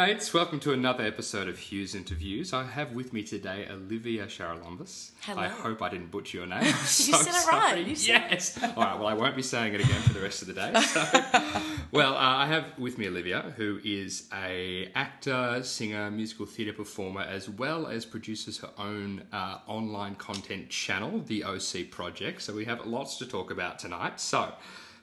Mates, 0.00 0.32
welcome 0.32 0.58
to 0.60 0.72
another 0.72 1.04
episode 1.04 1.46
of 1.46 1.58
Hughes 1.58 1.94
Interviews. 1.94 2.54
I 2.54 2.64
have 2.64 2.94
with 2.94 3.12
me 3.12 3.22
today 3.22 3.68
Olivia 3.70 4.24
Charalambous. 4.24 5.10
Hello. 5.20 5.42
I 5.42 5.48
hope 5.48 5.82
I 5.82 5.90
didn't 5.90 6.10
butcher 6.10 6.38
your 6.38 6.46
name. 6.46 6.62
You 6.64 6.72
so 6.72 7.18
said 7.18 7.34
it 7.34 7.46
right. 7.46 7.86
You 7.86 7.94
yes. 7.94 8.58
All 8.62 8.82
right. 8.82 8.98
Well, 8.98 9.08
I 9.08 9.12
won't 9.12 9.36
be 9.36 9.42
saying 9.42 9.74
it 9.74 9.82
again 9.82 10.00
for 10.00 10.14
the 10.14 10.20
rest 10.20 10.40
of 10.40 10.48
the 10.48 10.54
day. 10.54 10.72
So, 10.80 11.02
well, 11.92 12.14
uh, 12.14 12.18
I 12.18 12.46
have 12.46 12.78
with 12.78 12.96
me 12.96 13.08
Olivia, 13.08 13.52
who 13.58 13.78
is 13.84 14.26
a 14.32 14.90
actor, 14.94 15.62
singer, 15.62 16.10
musical 16.10 16.46
theatre 16.46 16.72
performer, 16.72 17.20
as 17.20 17.50
well 17.50 17.86
as 17.86 18.06
produces 18.06 18.56
her 18.56 18.70
own 18.78 19.24
uh, 19.34 19.58
online 19.66 20.14
content 20.14 20.70
channel, 20.70 21.20
the 21.26 21.44
OC 21.44 21.90
Project. 21.90 22.40
So 22.40 22.54
we 22.54 22.64
have 22.64 22.86
lots 22.86 23.18
to 23.18 23.26
talk 23.26 23.50
about 23.50 23.78
tonight. 23.78 24.18
So. 24.18 24.54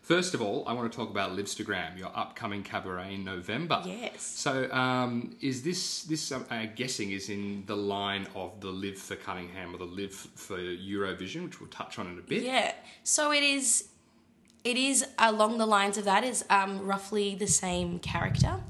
First 0.07 0.33
of 0.33 0.41
all, 0.41 0.63
I 0.65 0.71
want 0.71 0.89
to 0.89 0.95
talk 0.97 1.09
about 1.09 1.35
Livstagram, 1.35 1.97
your 1.97 2.09
upcoming 2.15 2.63
cabaret 2.63 3.15
in 3.15 3.25
November. 3.25 3.83
Yes. 3.85 4.21
So, 4.21 4.71
um, 4.71 5.35
is 5.41 5.63
this 5.63 6.03
this 6.03 6.31
um, 6.31 6.45
I'm 6.49 6.71
guessing 6.77 7.11
is 7.11 7.27
in 7.27 7.65
the 7.65 7.75
line 7.75 8.25
of 8.33 8.61
the 8.61 8.69
Live 8.69 8.97
for 8.97 9.17
Cunningham 9.17 9.75
or 9.75 9.79
the 9.79 9.83
Live 9.83 10.13
for 10.13 10.57
Eurovision, 10.57 11.43
which 11.43 11.59
we'll 11.59 11.69
touch 11.69 11.99
on 11.99 12.07
in 12.07 12.17
a 12.17 12.21
bit. 12.21 12.43
Yeah. 12.43 12.71
So 13.03 13.33
it 13.33 13.43
is. 13.43 13.89
It 14.63 14.77
is 14.77 15.05
along 15.19 15.57
the 15.57 15.65
lines 15.65 15.97
of 15.97 16.05
that. 16.05 16.23
Is 16.23 16.45
um, 16.49 16.87
roughly 16.87 17.35
the 17.35 17.47
same 17.47 17.99
character, 17.99 18.61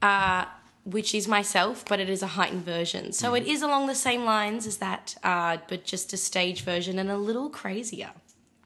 uh, 0.00 0.44
which 0.84 1.12
is 1.12 1.26
myself, 1.26 1.84
but 1.88 1.98
it 1.98 2.08
is 2.08 2.22
a 2.22 2.28
heightened 2.38 2.64
version. 2.64 3.10
So 3.10 3.34
it 3.34 3.48
is 3.48 3.62
along 3.62 3.88
the 3.88 3.96
same 3.96 4.24
lines 4.24 4.68
as 4.68 4.76
that, 4.76 5.16
uh, 5.24 5.56
but 5.66 5.82
just 5.82 6.12
a 6.12 6.16
stage 6.16 6.62
version 6.62 7.00
and 7.00 7.10
a 7.10 7.18
little 7.18 7.50
crazier. 7.50 8.12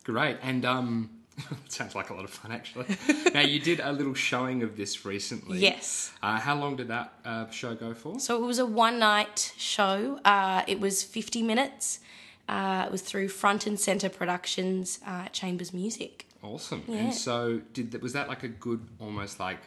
Great, 0.04 0.36
and 0.42 0.66
um, 0.66 1.15
sounds 1.68 1.94
like 1.94 2.10
a 2.10 2.14
lot 2.14 2.24
of 2.24 2.30
fun 2.30 2.52
actually. 2.52 2.86
now 3.34 3.40
you 3.40 3.60
did 3.60 3.80
a 3.80 3.92
little 3.92 4.14
showing 4.14 4.62
of 4.62 4.76
this 4.76 5.04
recently. 5.04 5.58
Yes. 5.58 6.12
Uh, 6.22 6.38
how 6.38 6.54
long 6.54 6.76
did 6.76 6.88
that 6.88 7.12
uh, 7.24 7.48
show 7.50 7.74
go 7.74 7.94
for? 7.94 8.18
So 8.18 8.42
it 8.42 8.46
was 8.46 8.58
a 8.58 8.66
one 8.66 8.98
night 8.98 9.52
show. 9.56 10.18
Uh, 10.24 10.62
it 10.66 10.80
was 10.80 11.02
50 11.02 11.42
minutes. 11.42 12.00
Uh, 12.48 12.84
it 12.86 12.92
was 12.92 13.02
through 13.02 13.28
Front 13.28 13.66
and 13.66 13.78
Center 13.78 14.08
Productions 14.08 15.00
uh, 15.06 15.24
at 15.24 15.32
Chambers 15.32 15.74
Music. 15.74 16.26
Awesome. 16.42 16.84
Yeah. 16.86 16.96
And 16.96 17.14
so, 17.14 17.60
did 17.72 17.90
that, 17.92 18.02
was 18.02 18.12
that 18.12 18.28
like 18.28 18.44
a 18.44 18.48
good, 18.48 18.86
almost 19.00 19.40
like, 19.40 19.58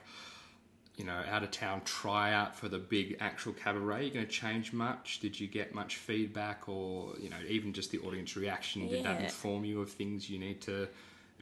you 0.95 1.04
know, 1.04 1.22
out 1.30 1.44
of 1.44 1.52
town 1.52 1.81
tryout 1.83 2.56
for 2.56 2.70
the 2.70 2.78
big 2.78 3.17
actual 3.20 3.52
cabaret? 3.52 4.04
You're 4.04 4.14
going 4.14 4.26
to 4.26 4.31
change 4.31 4.72
much? 4.72 5.20
Did 5.20 5.38
you 5.38 5.48
get 5.48 5.76
much 5.76 5.98
feedback, 5.98 6.70
or 6.70 7.14
you 7.20 7.30
know, 7.30 7.38
even 7.50 7.73
just 7.73 7.92
the 7.92 8.00
audience 8.00 8.38
reaction? 8.38 8.88
Did 8.88 9.04
that 9.04 9.22
inform 9.22 9.66
you 9.66 9.81
of 9.81 9.92
things 9.92 10.30
you 10.30 10.39
need 10.39 10.61
to 10.61 10.88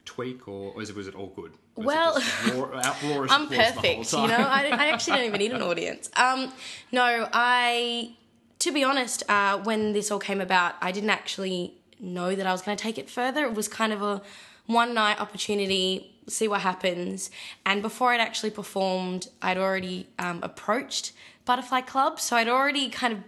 tweak, 0.08 0.48
or 0.48 0.72
was 0.74 0.88
it 0.90 0.96
was 0.96 1.06
it 1.06 1.14
all 1.14 1.32
good? 1.40 1.52
Was 1.76 1.86
Well, 1.86 2.12
roar- 2.54 2.74
I'm 2.74 3.44
applause 3.44 3.48
the 3.48 3.56
whole 3.56 3.72
perfect. 3.74 4.12
You 4.12 4.26
know. 4.26 4.36
I, 4.36 4.70
I 4.72 4.86
actually 4.88 5.16
don't 5.18 5.26
even 5.26 5.38
need 5.38 5.52
an 5.52 5.62
audience. 5.62 6.10
Um, 6.16 6.52
no, 6.90 7.28
I, 7.32 8.14
to 8.60 8.72
be 8.72 8.82
honest, 8.84 9.22
uh, 9.28 9.58
when 9.58 9.92
this 9.92 10.10
all 10.10 10.18
came 10.18 10.40
about, 10.40 10.74
I 10.80 10.92
didn't 10.92 11.10
actually 11.10 11.74
know 12.00 12.34
that 12.34 12.46
I 12.46 12.52
was 12.52 12.62
going 12.62 12.76
to 12.76 12.82
take 12.82 12.96
it 12.98 13.10
further. 13.10 13.44
It 13.44 13.54
was 13.54 13.68
kind 13.68 13.92
of 13.92 14.02
a 14.02 14.22
one 14.66 14.94
night 14.94 15.20
opportunity, 15.20 16.14
see 16.26 16.48
what 16.48 16.62
happens. 16.62 17.30
And 17.66 17.82
before 17.82 18.12
I'd 18.12 18.20
actually 18.20 18.50
performed, 18.50 19.28
I'd 19.42 19.58
already 19.58 20.06
um, 20.18 20.40
approached 20.42 21.12
Butterfly 21.44 21.82
Club, 21.82 22.18
so 22.18 22.36
I'd 22.36 22.48
already 22.48 22.88
kind 22.88 23.12
of 23.12 23.20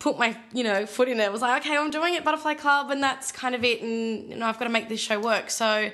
put 0.00 0.18
my 0.18 0.36
you 0.52 0.64
know 0.64 0.84
foot 0.86 1.08
in 1.08 1.20
it. 1.20 1.24
It 1.24 1.32
was 1.32 1.42
like, 1.42 1.64
okay, 1.64 1.76
I'm 1.76 1.90
doing 1.90 2.14
it, 2.14 2.24
Butterfly 2.24 2.54
Club, 2.54 2.90
and 2.90 3.00
that's 3.00 3.30
kind 3.30 3.54
of 3.54 3.62
it. 3.62 3.80
And 3.82 4.28
you 4.28 4.36
know, 4.36 4.46
I've 4.46 4.58
got 4.58 4.64
to 4.64 4.70
make 4.70 4.88
this 4.88 4.98
show 5.00 5.20
work. 5.20 5.50
So, 5.50 5.90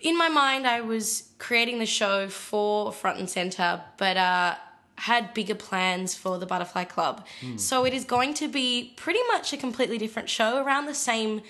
in 0.00 0.18
my 0.18 0.28
mind, 0.28 0.66
I 0.66 0.80
was 0.80 1.28
creating 1.38 1.78
the 1.78 1.86
show 1.86 2.28
for 2.28 2.90
front 2.92 3.20
and 3.20 3.30
center, 3.30 3.82
but 3.96 4.16
uh, 4.16 4.56
had 4.96 5.34
bigger 5.34 5.54
plans 5.54 6.14
for 6.14 6.38
the 6.38 6.46
Butterfly 6.46 6.84
Club. 6.84 7.26
So 7.56 7.84
it 7.84 7.92
is 7.92 8.04
going 8.04 8.34
to 8.34 8.48
be 8.48 8.92
pretty 8.96 9.20
much 9.28 9.52
a 9.52 9.56
completely 9.56 9.98
different 9.98 10.30
show 10.30 10.62
around 10.62 10.86
the 10.86 10.94
same 10.94 11.42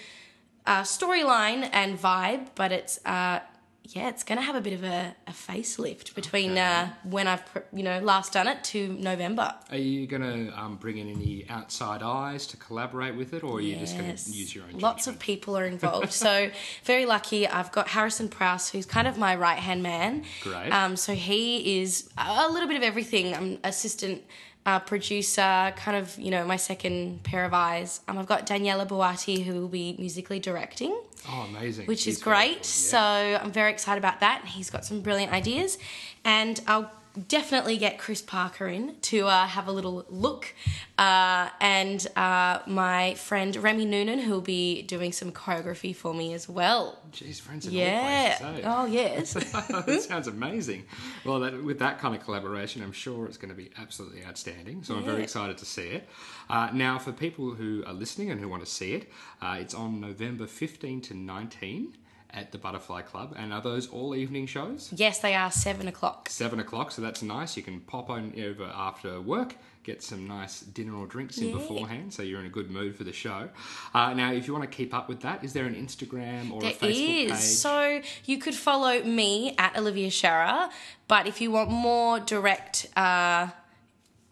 uh, 0.66 0.82
storyline 0.82 1.68
and 1.72 1.98
vibe, 1.98 2.48
but 2.54 2.72
it's 2.72 2.98
uh, 3.04 3.40
yeah, 3.86 4.08
it's 4.08 4.24
going 4.24 4.38
to 4.38 4.42
have 4.42 4.54
a 4.54 4.62
bit 4.62 4.72
of 4.72 4.82
a, 4.82 5.14
a 5.26 5.30
facelift 5.30 6.14
between 6.14 6.56
uh, 6.56 6.90
when 7.04 7.26
I've 7.26 7.42
you 7.72 7.82
know 7.82 8.00
last 8.00 8.32
done 8.32 8.48
it 8.48 8.64
to 8.64 8.88
November. 8.88 9.54
Are 9.70 9.76
you 9.76 10.06
going 10.06 10.22
to 10.22 10.58
um, 10.58 10.76
bring 10.76 10.96
in 10.96 11.10
any 11.10 11.44
outside 11.50 12.02
eyes 12.02 12.46
to 12.48 12.56
collaborate 12.56 13.14
with 13.14 13.34
it, 13.34 13.42
or 13.44 13.58
are 13.58 13.60
you 13.60 13.76
just 13.76 13.98
going 13.98 14.14
to 14.14 14.30
use 14.30 14.54
your 14.54 14.64
own? 14.64 14.78
Lots 14.78 15.04
judgment? 15.04 15.16
of 15.16 15.22
people 15.22 15.56
are 15.58 15.66
involved. 15.74 16.12
so 16.12 16.50
very 16.84 17.04
lucky. 17.04 17.46
I've 17.46 17.72
got 17.72 17.88
Harrison 17.88 18.28
Prowse, 18.28 18.70
who's 18.70 18.86
kind 18.86 19.06
of 19.06 19.18
my 19.18 19.36
right 19.36 19.58
hand 19.58 19.82
man. 19.82 20.24
Great. 20.40 20.70
Um, 20.70 20.96
so 20.96 21.14
he 21.14 21.82
is 21.82 22.08
a 22.16 22.50
little 22.50 22.68
bit 22.68 22.78
of 22.78 22.82
everything. 22.82 23.34
I'm 23.34 23.58
assistant. 23.64 24.22
Uh, 24.66 24.78
producer, 24.78 25.74
kind 25.76 25.94
of, 25.94 26.18
you 26.18 26.30
know, 26.30 26.42
my 26.46 26.56
second 26.56 27.22
pair 27.22 27.44
of 27.44 27.52
eyes. 27.52 28.00
Um, 28.08 28.16
I've 28.16 28.26
got 28.26 28.46
Daniela 28.46 28.88
Buati, 28.88 29.44
who 29.44 29.60
will 29.60 29.68
be 29.68 29.94
musically 29.98 30.40
directing 30.40 30.98
Oh, 31.28 31.46
amazing! 31.50 31.84
which 31.86 32.04
He's 32.04 32.16
is 32.16 32.22
great. 32.22 32.54
good, 32.58 32.64
So. 32.64 32.98
I'm 32.98 33.52
very 33.52 33.70
excited 33.70 33.98
about 33.98 34.20
that. 34.20 34.42
He's 34.46 34.70
got 34.70 34.86
some 34.86 35.02
brilliant 35.02 35.32
ideas, 35.34 35.76
and 36.24 36.58
I'll 36.66 36.90
definitely 37.28 37.76
get 37.76 37.98
Chris 37.98 38.20
Parker 38.22 38.66
in 38.66 38.96
to 39.02 39.26
uh, 39.26 39.46
have 39.46 39.68
a 39.68 39.72
little 39.72 40.04
look, 40.08 40.52
uh, 40.98 41.48
and 41.60 42.06
uh, 42.16 42.60
my 42.66 43.14
friend 43.14 43.54
Remy 43.56 43.84
Noonan, 43.84 44.18
who 44.20 44.32
will 44.32 44.40
be 44.40 44.82
doing 44.82 45.12
some 45.12 45.30
choreography 45.32 45.94
for 45.94 46.12
me 46.12 46.34
as 46.34 46.48
well. 46.48 46.98
Jeez, 47.12 47.40
friends 47.40 47.66
in 47.66 47.72
Yeah. 47.72 48.36
all 48.40 48.46
places. 48.52 48.64
eh? 48.64 48.72
Oh 48.74 48.86
yes. 48.86 49.32
that 49.86 50.02
sounds 50.08 50.26
amazing. 50.26 50.84
Well, 51.24 51.40
that, 51.40 51.62
with 51.62 51.78
that 51.78 51.98
kind 51.98 52.14
of 52.14 52.22
collaboration, 52.24 52.82
I'm 52.82 52.92
sure 52.92 53.26
it's 53.26 53.36
going 53.36 53.50
to 53.50 53.56
be 53.56 53.70
absolutely 53.78 54.24
outstanding. 54.24 54.82
So 54.82 54.96
I'm 54.96 55.04
very 55.04 55.22
excited 55.22 55.58
to 55.58 55.64
see 55.64 55.88
it. 55.88 56.08
Uh, 56.50 56.70
now, 56.72 56.98
for 56.98 57.12
people 57.12 57.52
who 57.54 57.84
are 57.86 57.94
listening 57.94 58.30
and 58.30 58.40
who 58.40 58.48
want 58.48 58.64
to 58.64 58.70
see 58.70 58.92
it, 58.94 59.10
uh, 59.40 59.56
it's 59.60 59.74
on 59.74 60.00
November 60.00 60.46
15 60.46 61.00
to 61.02 61.14
19 61.14 61.96
at 62.34 62.50
the 62.52 62.58
Butterfly 62.58 63.02
Club. 63.02 63.34
And 63.36 63.52
are 63.52 63.60
those 63.62 63.86
all 63.88 64.14
evening 64.14 64.46
shows? 64.46 64.90
yes, 64.94 65.20
they 65.20 65.34
are 65.34 65.50
seven 65.50 65.88
o'clock. 65.88 66.28
Seven 66.28 66.58
o'clock, 66.60 66.90
so 66.90 67.00
that's 67.00 67.22
nice. 67.22 67.56
You 67.56 67.62
can 67.62 67.80
pop 67.80 68.10
on 68.10 68.32
over 68.42 68.64
after 68.74 69.20
work, 69.20 69.54
get 69.84 70.02
some 70.02 70.26
nice 70.26 70.60
dinner 70.60 70.94
or 70.96 71.06
drinks 71.06 71.38
in 71.38 71.48
Yeah. 71.48 71.54
beforehand, 71.54 72.12
so 72.12 72.22
you're 72.22 72.40
in 72.40 72.46
a 72.46 72.50
good 72.50 72.70
mood 72.70 72.96
for 72.96 73.04
the 73.04 73.12
show. 73.12 73.48
Uh, 73.94 74.14
now, 74.14 74.32
if 74.32 74.46
you 74.46 74.52
want 74.52 74.68
to 74.70 74.76
keep 74.76 74.92
up 74.92 75.08
with 75.08 75.20
that, 75.20 75.44
is 75.44 75.52
there 75.52 75.66
an 75.66 75.74
Instagram 75.74 76.50
or 76.50 76.64
a 76.64 76.72
Facebook 76.72 77.26
is. 77.26 77.30
page? 77.30 77.38
So 77.38 78.00
you 78.24 78.38
could 78.38 78.54
follow 78.54 79.02
me 79.04 79.54
at 79.58 79.76
Olivia 79.78 80.10
Scherer, 80.10 80.68
but 81.06 81.26
if 81.26 81.40
you 81.40 81.50
want 81.52 81.70
more 81.70 82.18
direct, 82.20 82.86
uh, 82.96 83.48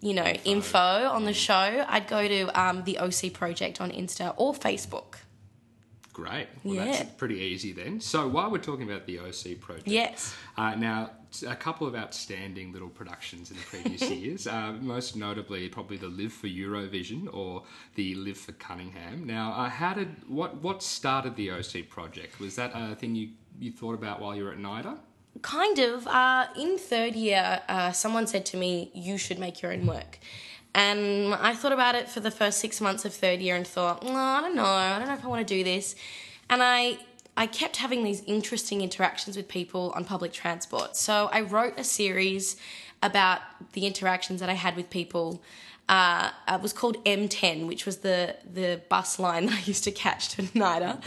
you 0.01 0.15
know, 0.15 0.25
info, 0.45 0.79
on 0.79 1.25
the 1.27 1.33
show, 1.35 1.85
I'd 1.89 2.09
go 2.09 2.27
to 2.27 2.61
um, 2.61 2.83
the 2.85 2.99
OC 2.99 3.33
Project 3.33 3.81
on 3.81 3.91
Insta 3.93 4.35
or 4.37 4.53
Facebook. 4.53 5.15
Great. 6.13 6.49
Well, 6.63 6.75
Yeah. 6.75 6.85
that's 6.87 7.11
pretty 7.17 7.37
easy 7.39 7.73
then. 7.73 8.01
So 8.01 8.29
while 8.29 8.51
we're 8.51 8.59
talking 8.59 8.83
about 8.89 9.07
the 9.07 9.19
OC 9.19 9.55
project, 9.55 9.89
Yes. 9.89 10.35
Uh, 10.59 10.75
now, 10.75 11.11
a 11.47 11.57
couple 11.57 11.87
of 11.87 11.95
outstanding 11.95 12.71
little 12.73 12.91
productions 12.91 13.51
in 13.51 13.57
the 13.57 13.63
previous 13.63 14.03
years, 14.11 14.47
uh, 14.47 14.73
most 14.81 15.17
notably 15.17 15.69
probably 15.71 15.97
the 15.97 16.09
Live 16.09 16.33
for 16.35 16.49
Eurovision 16.49 17.33
or 17.33 17.63
the 17.95 18.15
Live 18.17 18.37
for 18.37 18.53
Cunningham. 18.53 19.27
Now, 19.27 19.53
uh, 19.53 19.71
how 19.71 19.95
did 19.95 20.09
what 20.29 20.57
what 20.63 20.83
started 20.83 21.37
the 21.37 21.51
OC 21.51 21.89
project? 21.89 22.39
Was 22.41 22.57
that 22.57 22.73
a 22.75 22.95
thing 22.95 23.15
you 23.15 23.31
you 23.59 23.73
thought 23.73 23.95
about 23.95 24.21
while 24.21 24.37
you 24.37 24.45
were 24.45 24.53
at 24.53 24.59
NIDA? 24.59 24.99
Kind 25.41 25.79
of. 25.79 26.07
Uh, 26.07 26.47
in 26.59 26.77
third 26.77 27.15
year, 27.17 27.63
uh, 27.69 27.91
someone 27.93 28.27
said 28.27 28.45
to 28.47 28.59
me, 28.59 28.91
"You 28.95 29.17
should 29.17 29.39
make 29.39 29.63
your 29.63 29.73
own 29.73 29.87
work." 29.87 30.19
And 30.75 31.35
I 31.35 31.55
thought 31.55 31.73
about 31.73 31.95
it 31.95 32.09
for 32.09 32.21
the 32.21 32.31
first 32.31 32.59
six 32.59 32.81
months 32.81 33.05
of 33.05 33.13
third 33.13 33.41
year 33.41 33.57
and 33.57 33.67
thought, 33.67 34.03
no, 34.03 34.15
I 34.15 34.41
don't 34.41 34.57
know, 34.57 34.65
I 34.65 34.99
don't 34.99 35.09
know 35.09 35.15
if 35.15 35.25
I 35.25 35.29
want 35.29 35.47
to 35.47 35.55
do 35.55 35.63
this. 35.63 35.95
And 36.49 36.63
I, 36.63 36.99
I 37.37 37.47
kept 37.47 37.77
having 37.77 38.05
these 38.05 38.23
interesting 38.25 38.81
interactions 38.81 39.37
with 39.37 39.49
people 39.49 39.93
on 39.95 40.05
public 40.05 40.33
transport. 40.33 40.97
So 40.97 41.29
I 41.33 41.43
wrote 41.43 41.79
a 41.79 41.85
series 41.85 42.57
about 43.03 43.41
the 43.73 43.87
interactions 43.87 44.41
that 44.41 44.49
I 44.49 44.55
had 44.55 44.77
with 44.77 44.89
people. 44.89 45.43
Uh, 45.89 46.31
it 46.49 46.63
was 46.63 46.73
called 46.73 47.05
M10, 47.05 47.67
which 47.67 47.85
was 47.85 47.99
the 47.99 48.37
the 48.51 48.81
bus 48.89 49.19
line 49.19 49.47
that 49.47 49.57
I 49.57 49.63
used 49.65 49.85
to 49.85 49.91
catch 49.91 50.29
to 50.31 50.43
NIDA. 50.43 51.03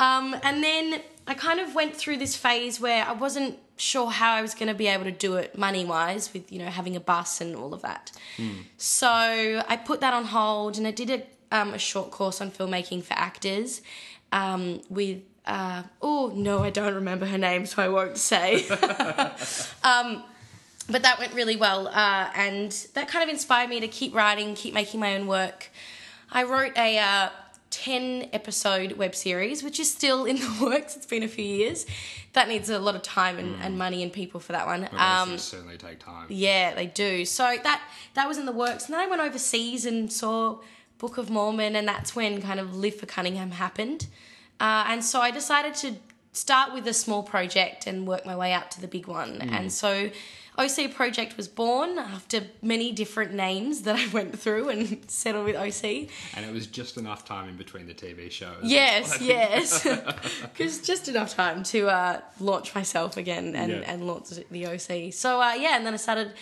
Um, 0.00 0.36
and 0.42 0.62
then 0.62 1.02
I 1.26 1.34
kind 1.34 1.60
of 1.60 1.74
went 1.74 1.96
through 1.96 2.18
this 2.18 2.36
phase 2.36 2.80
where 2.80 3.04
I 3.04 3.12
wasn't 3.12 3.58
sure 3.76 4.10
how 4.10 4.32
I 4.32 4.42
was 4.42 4.54
going 4.54 4.68
to 4.68 4.74
be 4.74 4.86
able 4.86 5.04
to 5.04 5.12
do 5.12 5.34
it 5.36 5.56
money 5.56 5.84
wise 5.84 6.32
with 6.32 6.50
you 6.52 6.58
know 6.58 6.66
having 6.66 6.96
a 6.96 7.00
bus 7.00 7.40
and 7.40 7.54
all 7.56 7.74
of 7.74 7.82
that. 7.82 8.12
So 8.76 9.08
I 9.08 9.76
put 9.76 10.00
that 10.00 10.14
on 10.14 10.24
hold 10.26 10.78
and 10.78 10.86
I 10.86 10.90
did 10.90 11.10
a, 11.10 11.56
um, 11.56 11.74
a 11.74 11.78
short 11.78 12.10
course 12.10 12.40
on 12.40 12.50
filmmaking 12.50 13.04
for 13.04 13.14
actors 13.14 13.82
um, 14.32 14.80
with. 14.88 15.22
Uh, 15.44 15.82
oh 16.00 16.32
no, 16.36 16.60
I 16.60 16.70
don't 16.70 16.94
remember 16.94 17.26
her 17.26 17.38
name, 17.38 17.66
so 17.66 17.82
I 17.82 17.88
won't 17.88 18.16
say. 18.16 18.68
um, 19.82 20.22
but 20.88 21.02
that 21.02 21.18
went 21.18 21.34
really 21.34 21.56
well, 21.56 21.88
uh, 21.88 22.30
and 22.34 22.70
that 22.94 23.08
kind 23.08 23.24
of 23.24 23.28
inspired 23.28 23.68
me 23.68 23.80
to 23.80 23.88
keep 23.88 24.14
writing, 24.14 24.54
keep 24.54 24.72
making 24.72 25.00
my 25.00 25.16
own 25.16 25.26
work. 25.26 25.70
I 26.30 26.44
wrote 26.44 26.76
a 26.76 26.98
uh, 26.98 27.28
10 27.72 28.28
episode 28.32 28.92
web 28.92 29.14
series, 29.14 29.62
which 29.64 29.80
is 29.80 29.90
still 29.90 30.24
in 30.24 30.36
the 30.36 30.58
works. 30.62 30.96
It's 30.96 31.06
been 31.06 31.22
a 31.22 31.28
few 31.28 31.44
years. 31.44 31.86
That 32.34 32.48
needs 32.48 32.70
a 32.70 32.78
lot 32.78 32.94
of 32.94 33.02
time 33.02 33.38
and, 33.38 33.56
and 33.62 33.76
money 33.76 34.02
and 34.02 34.12
people 34.12 34.38
for 34.40 34.52
that 34.52 34.66
one. 34.66 34.88
Um, 34.96 35.36
certainly 35.38 35.76
take 35.76 35.98
time. 35.98 36.26
yeah, 36.28 36.74
they 36.74 36.86
do. 36.86 37.24
So 37.24 37.56
that 37.62 37.82
that 38.14 38.28
was 38.28 38.38
in 38.38 38.46
the 38.46 38.52
works, 38.52 38.86
and 38.86 38.94
then 38.94 39.00
I 39.00 39.06
went 39.06 39.20
overseas 39.20 39.84
and 39.84 40.12
saw 40.12 40.58
Book 40.98 41.18
of 41.18 41.28
Mormon, 41.30 41.74
and 41.74 41.86
that's 41.88 42.14
when 42.14 42.40
kind 42.40 42.60
of 42.60 42.76
Live 42.76 42.94
for 42.94 43.06
Cunningham 43.06 43.50
happened. 43.50 44.06
Uh, 44.60 44.84
and 44.88 45.04
so 45.04 45.20
I 45.20 45.30
decided 45.30 45.74
to 45.76 45.96
start 46.32 46.72
with 46.72 46.86
a 46.86 46.94
small 46.94 47.22
project 47.22 47.86
and 47.86 48.06
work 48.06 48.24
my 48.24 48.36
way 48.36 48.52
up 48.54 48.70
to 48.70 48.80
the 48.80 48.88
big 48.88 49.06
one. 49.06 49.42
And 49.42 49.70
so 49.72 50.10
OC 50.62 50.94
Project 50.94 51.36
was 51.36 51.48
born 51.48 51.98
after 51.98 52.42
many 52.62 52.92
different 52.92 53.32
names 53.34 53.82
that 53.82 53.96
I 53.96 54.06
went 54.12 54.38
through 54.38 54.68
and 54.68 55.10
settled 55.10 55.46
with 55.46 55.56
OC. 55.56 56.08
And 56.36 56.46
it 56.46 56.52
was 56.52 56.66
just 56.66 56.96
enough 56.96 57.24
time 57.24 57.48
in 57.48 57.56
between 57.56 57.86
the 57.86 57.94
TV 57.94 58.30
shows. 58.30 58.60
Yes, 58.62 59.20
yes. 59.34 59.86
Because 60.42 60.80
just 60.80 61.08
enough 61.08 61.34
time 61.34 61.62
to 61.64 61.88
uh, 61.88 62.20
launch 62.40 62.74
myself 62.74 63.16
again 63.16 63.54
and, 63.56 63.72
Yeah. 63.72 63.78
and 63.92 64.06
launch 64.06 64.28
the 64.50 64.66
OC. 64.66 65.12
So, 65.12 65.40
uh, 65.40 65.54
yeah, 65.54 65.76
and 65.76 65.84
then 65.86 65.94
I 65.94 65.96
started 65.98 66.32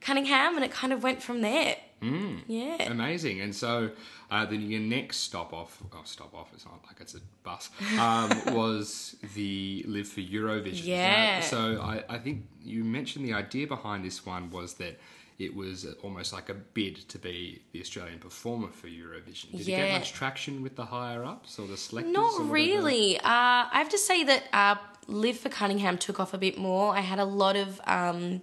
Cunningham 0.00 0.56
and 0.56 0.64
it 0.64 0.72
kind 0.72 0.92
of 0.92 1.02
went 1.02 1.22
from 1.22 1.40
there. 1.40 1.76
Mm. 2.02 2.40
Yeah. 2.46 2.90
Amazing. 2.90 3.40
And 3.40 3.54
so 3.54 3.90
uh, 4.30 4.46
then 4.46 4.62
your 4.70 4.80
next 4.80 5.18
stop 5.18 5.52
off, 5.52 5.78
oh, 5.92 6.00
stop 6.04 6.34
off, 6.34 6.48
it's 6.54 6.64
not 6.64 6.80
like 6.86 7.00
it's 7.00 7.14
a 7.14 7.20
bus, 7.42 7.70
um, 7.98 8.30
was 8.54 9.16
the 9.34 9.84
Live 9.86 10.08
for 10.08 10.20
Eurovision. 10.20 10.86
Yeah. 10.86 11.40
So 11.40 11.80
I, 11.82 12.02
I 12.08 12.18
think 12.18 12.46
you 12.62 12.84
mentioned 12.84 13.24
the 13.26 13.34
idea 13.34 13.66
behind 13.66 14.04
this 14.04 14.24
one 14.24 14.50
was 14.50 14.74
that 14.74 14.98
it 15.38 15.54
was 15.56 15.86
almost 16.02 16.32
like 16.34 16.50
a 16.50 16.54
bid 16.54 16.96
to 17.08 17.18
be 17.18 17.62
the 17.72 17.80
Australian 17.80 18.18
performer 18.18 18.68
for 18.68 18.88
Eurovision. 18.88 19.52
Did 19.52 19.66
you 19.66 19.72
Yeah. 19.74 19.86
get 19.86 19.92
much 19.94 20.12
traction 20.12 20.62
with 20.62 20.76
the 20.76 20.84
higher 20.84 21.24
ups 21.24 21.58
or 21.58 21.66
the 21.66 21.76
selectors? 21.78 22.12
Not 22.12 22.50
really. 22.50 23.16
Uh, 23.18 23.22
I 23.24 23.70
have 23.72 23.88
to 23.88 23.98
say 23.98 24.22
that 24.24 24.42
uh, 24.52 24.74
Live 25.06 25.38
for 25.38 25.48
Cunningham 25.48 25.96
took 25.96 26.20
off 26.20 26.34
a 26.34 26.38
bit 26.38 26.58
more. 26.58 26.94
I 26.94 27.00
had 27.00 27.18
a 27.18 27.24
lot 27.24 27.56
of 27.56 27.80
um, 27.86 28.42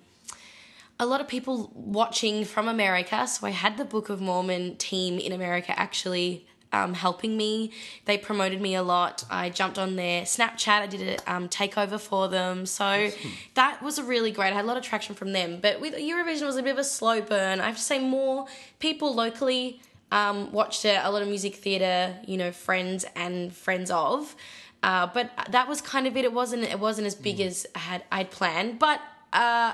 a 1.00 1.06
lot 1.06 1.22
of 1.22 1.28
people 1.28 1.72
watching 1.74 2.44
from 2.46 2.68
America. 2.68 3.28
So 3.28 3.48
I 3.48 3.52
had 3.52 3.78
the 3.78 3.86
Book 3.86 4.10
of 4.10 4.20
Mormon 4.20 4.78
team 4.78 5.20
in 5.20 5.32
America 5.32 5.78
actually 5.78 6.48
um, 6.74 6.94
helping 6.94 7.38
me. 7.38 7.72
They 8.06 8.18
promoted 8.18 8.62
me 8.62 8.76
a 8.76 8.84
lot. 8.84 9.24
I 9.30 9.50
jumped 9.50 9.78
on 9.78 9.96
their 9.96 10.24
Snapchat. 10.24 10.82
I 10.82 10.88
did 10.88 11.20
a 11.20 11.34
um, 11.34 11.50
takeover 11.50 12.00
for 12.00 12.28
them. 12.28 12.66
So 12.66 13.12
that 13.54 13.82
was 13.82 13.98
a 13.98 14.04
really 14.04 14.32
great. 14.32 14.52
I 14.52 14.56
had 14.56 14.66
a 14.66 14.68
lot 14.68 14.78
of 14.78 14.84
traction 14.84 15.16
from 15.16 15.34
them. 15.34 15.60
But 15.62 15.80
with 15.80 15.94
Eurovision, 15.94 16.42
it 16.42 16.46
was 16.46 16.58
a 16.58 16.64
bit 16.64 16.72
of 16.72 16.80
a 16.80 16.84
slow 16.84 17.22
burn. 17.22 17.62
I 17.62 17.68
have 17.68 17.78
to 17.78 17.82
say 17.82 18.00
more 18.00 18.48
people 18.80 19.14
locally 19.14 19.82
um, 20.12 20.52
watched 20.52 20.84
it. 20.86 21.00
A 21.02 21.12
lot 21.12 21.22
of 21.22 21.28
music 21.28 21.56
theatre, 21.56 22.16
you 22.26 22.38
know, 22.38 22.52
friends 22.52 23.06
and 23.16 23.54
friends 23.54 23.92
of. 23.92 24.36
Uh, 24.84 25.08
but 25.08 25.32
that 25.50 25.68
was 25.68 25.82
kind 25.82 26.06
of 26.06 26.16
it. 26.18 26.26
It 26.26 26.34
wasn't. 26.34 26.64
It 26.64 26.80
wasn't 26.80 27.08
as 27.08 27.16
big 27.16 27.40
as 27.42 27.66
I 27.76 27.80
had 27.80 28.04
I'd 28.12 28.30
planned. 28.30 28.78
But 28.78 29.02
uh, 29.34 29.74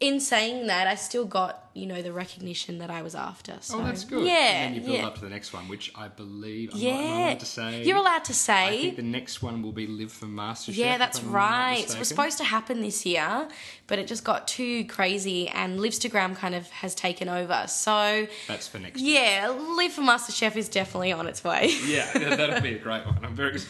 in 0.00 0.20
saying 0.20 0.68
that, 0.68 0.86
I 0.86 0.94
still 0.94 1.24
got 1.24 1.64
you 1.74 1.86
know 1.86 2.02
the 2.02 2.12
recognition 2.12 2.78
that 2.78 2.90
I 2.90 3.02
was 3.02 3.14
after. 3.14 3.52
Oh, 3.54 3.58
so 3.60 3.78
Oh, 3.80 3.84
that's 3.84 4.04
good. 4.04 4.26
Yeah, 4.26 4.32
And 4.34 4.74
then 4.74 4.74
you 4.74 4.80
build 4.88 4.96
yeah, 4.98 5.06
up 5.06 5.14
to 5.16 5.20
the 5.20 5.28
next 5.28 5.52
one, 5.52 5.68
which 5.68 5.92
I 5.94 6.08
believe 6.08 6.72
I'm 6.74 6.80
yeah. 6.80 6.92
not, 6.92 7.00
am 7.02 7.06
I 7.06 7.20
allowed 7.28 7.38
to 7.40 7.46
say. 7.46 7.82
You're 7.84 7.96
allowed 7.98 8.24
to 8.24 8.32
I 8.32 8.34
say. 8.34 8.82
think 8.82 8.96
the 8.96 9.02
next 9.02 9.42
one 9.42 9.62
will 9.62 9.70
be 9.72 9.86
Live 9.86 10.10
for 10.12 10.26
MasterChef. 10.26 10.76
yeah, 10.76 10.98
that's 10.98 11.22
right. 11.22 11.84
It 11.88 11.98
was 11.98 12.08
supposed 12.08 12.38
to 12.38 12.44
happen 12.44 12.80
this 12.80 13.06
year, 13.06 13.48
but 13.86 13.98
it 14.00 14.06
just 14.08 14.24
got 14.24 14.48
too 14.48 14.84
crazy, 14.86 15.48
and 15.48 15.78
Livstagram 15.78 16.34
kind 16.36 16.54
of 16.56 16.68
has 16.70 16.94
taken 16.96 17.28
over. 17.28 17.64
So 17.68 18.26
That's 18.48 18.66
for 18.66 18.78
next 18.80 19.00
year. 19.00 19.20
yeah, 19.22 19.48
Live 19.76 19.92
for 19.92 20.02
MasterChef 20.02 20.56
is 20.56 20.68
definitely 20.68 21.12
on 21.12 21.26
its 21.28 21.44
way. 21.44 21.70
Yeah, 21.86 22.10
yeah, 22.18 22.34
that'll 22.36 22.60
be 22.60 22.74
a 22.74 22.78
great 22.78 23.06
one. 23.06 23.24
I'm 23.24 23.34
very, 23.36 23.60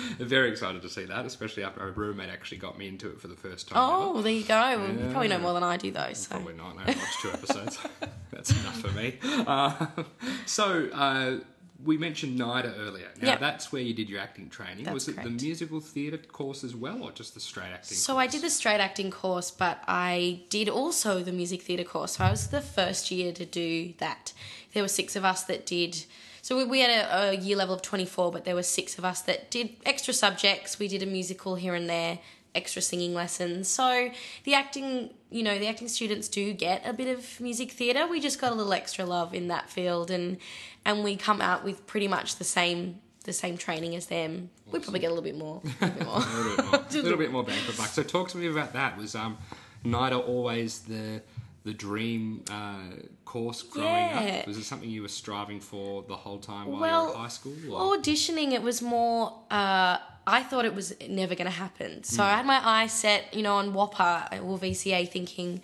very 0.18 0.50
excited 0.50 0.82
to 0.82 0.88
see 0.88 1.04
that, 1.04 1.24
especially 1.26 1.64
after 1.64 1.80
my 1.80 1.86
roommate 1.86 2.30
actually 2.30 2.58
got 2.58 2.78
me 2.78 2.88
into 2.88 3.08
it 3.10 3.20
for 3.20 3.28
the 3.28 3.36
first 3.36 3.68
time. 3.68 3.78
Oh, 3.78 4.10
ever. 4.14 4.22
there 4.22 4.32
you 4.32 4.44
go. 4.44 4.54
Well, 4.54 4.88
You 4.88 5.10
probably 5.10 5.28
know 5.28 5.38
more 5.38 5.54
than 5.54 5.62
I 5.62 5.76
do, 5.76 5.90
though. 5.90 6.12
So 6.12 6.30
Probably 6.30 6.54
not. 6.54 6.76
I 6.78 6.86
watched 6.86 7.20
two 7.22 7.30
episodes. 7.30 7.78
That's 8.32 8.50
enough 8.50 8.80
for 8.80 8.90
me. 8.92 9.18
Uh, 9.46 9.86
so, 10.46 10.88
uh, 10.92 11.38
we 11.84 11.98
mentioned 11.98 12.38
NIDA 12.38 12.74
earlier. 12.78 13.08
Now, 13.20 13.28
Yep. 13.32 13.40
that's 13.40 13.70
where 13.70 13.82
you 13.82 13.92
did 13.92 14.08
your 14.08 14.18
acting 14.18 14.48
training. 14.48 14.84
That's 14.84 14.94
was 14.94 15.08
it 15.08 15.12
correct. 15.16 15.28
the 15.28 15.44
musical 15.44 15.78
theatre 15.80 16.16
course 16.16 16.64
as 16.64 16.74
well, 16.74 17.02
or 17.02 17.12
just 17.12 17.34
the 17.34 17.40
straight 17.40 17.70
acting 17.70 17.98
So 17.98 18.14
course? 18.14 18.22
I 18.22 18.26
did 18.28 18.40
the 18.42 18.48
straight 18.50 18.80
acting 18.80 19.10
course, 19.10 19.50
but 19.50 19.82
I 19.86 20.40
did 20.48 20.70
also 20.70 21.22
the 21.22 21.32
music 21.32 21.60
theatre 21.62 21.84
course. 21.84 22.16
So 22.16 22.24
I 22.24 22.30
was 22.30 22.48
the 22.48 22.62
first 22.62 23.10
year 23.10 23.30
to 23.32 23.44
do 23.44 23.92
that. 23.98 24.32
There 24.72 24.82
were 24.82 24.88
six 24.88 25.16
of 25.16 25.24
us 25.24 25.44
that 25.44 25.66
did. 25.66 26.04
So 26.46 26.56
we, 26.56 26.64
we 26.64 26.78
had 26.78 26.90
a, 26.90 27.30
a 27.30 27.32
year 27.34 27.56
level 27.56 27.74
of 27.74 27.82
24, 27.82 28.30
but 28.30 28.44
there 28.44 28.54
were 28.54 28.62
six 28.62 28.98
of 28.98 29.04
us 29.04 29.20
that 29.22 29.50
did 29.50 29.78
extra 29.84 30.14
subjects. 30.14 30.78
We 30.78 30.86
did 30.86 31.02
a 31.02 31.06
musical 31.06 31.56
here 31.56 31.74
and 31.74 31.90
there, 31.90 32.20
extra 32.54 32.80
singing 32.80 33.14
lessons. 33.14 33.66
So 33.66 34.10
the 34.44 34.54
acting, 34.54 35.10
you 35.28 35.42
know, 35.42 35.58
the 35.58 35.66
acting 35.66 35.88
students 35.88 36.28
do 36.28 36.52
get 36.52 36.86
a 36.86 36.92
bit 36.92 37.08
of 37.08 37.40
music 37.40 37.72
theatre. 37.72 38.06
We 38.06 38.20
just 38.20 38.40
got 38.40 38.52
a 38.52 38.54
little 38.54 38.72
extra 38.72 39.04
love 39.04 39.34
in 39.34 39.48
that 39.48 39.68
field, 39.68 40.08
and 40.08 40.36
and 40.84 41.02
we 41.02 41.16
come 41.16 41.40
out 41.40 41.64
with 41.64 41.84
pretty 41.88 42.06
much 42.06 42.36
the 42.36 42.44
same 42.44 43.00
the 43.24 43.32
same 43.32 43.58
training 43.58 43.96
as 43.96 44.06
them. 44.06 44.50
We 44.70 44.78
probably 44.78 45.00
get 45.00 45.08
a 45.08 45.14
little 45.14 45.24
bit 45.24 45.36
more. 45.36 45.60
A 45.80 45.86
little 45.86 45.98
bit 45.98 46.06
more. 46.06 46.16
a 46.22 46.28
little 46.28 46.56
bit 46.56 46.64
more, 46.64 46.80
a 46.80 47.02
little 47.02 47.18
bit 47.18 47.32
more 47.32 47.42
bang 47.42 47.58
for 47.64 47.76
buck. 47.76 47.88
So 47.88 48.04
talk 48.04 48.28
to 48.28 48.38
me 48.38 48.46
about 48.46 48.72
that. 48.74 48.96
Was 48.96 49.16
um, 49.16 49.36
NIDA 49.84 50.24
always 50.28 50.78
the 50.82 51.22
the 51.66 51.74
dream 51.74 52.44
uh, 52.48 52.78
course 53.24 53.60
growing 53.62 54.06
Yeah. 54.06 54.38
up? 54.38 54.46
Was 54.46 54.56
it 54.56 54.64
something 54.64 54.88
you 54.88 55.02
were 55.02 55.08
striving 55.22 55.60
for 55.60 56.04
the 56.06 56.14
whole 56.14 56.38
time 56.38 56.66
while 56.68 56.86
you 56.86 57.08
were 57.08 57.12
in 57.12 57.18
high 57.18 57.28
school? 57.38 57.56
Or? 57.74 57.98
auditioning 57.98 58.52
it 58.52 58.62
was 58.62 58.80
more 58.80 59.20
uh, 59.50 59.98
i 60.28 60.42
thought 60.48 60.64
it 60.64 60.74
was 60.80 60.88
never 61.08 61.34
going 61.34 61.50
to 61.54 61.58
happen 61.66 62.02
so 62.04 62.22
i 62.22 62.34
had 62.38 62.46
my 62.46 62.60
eyes 62.76 62.92
set 62.92 63.20
you 63.34 63.42
know 63.46 63.56
on 63.56 63.72
WAAPA 63.72 64.42
or 64.46 64.58
vca 64.58 65.08
thinking 65.16 65.60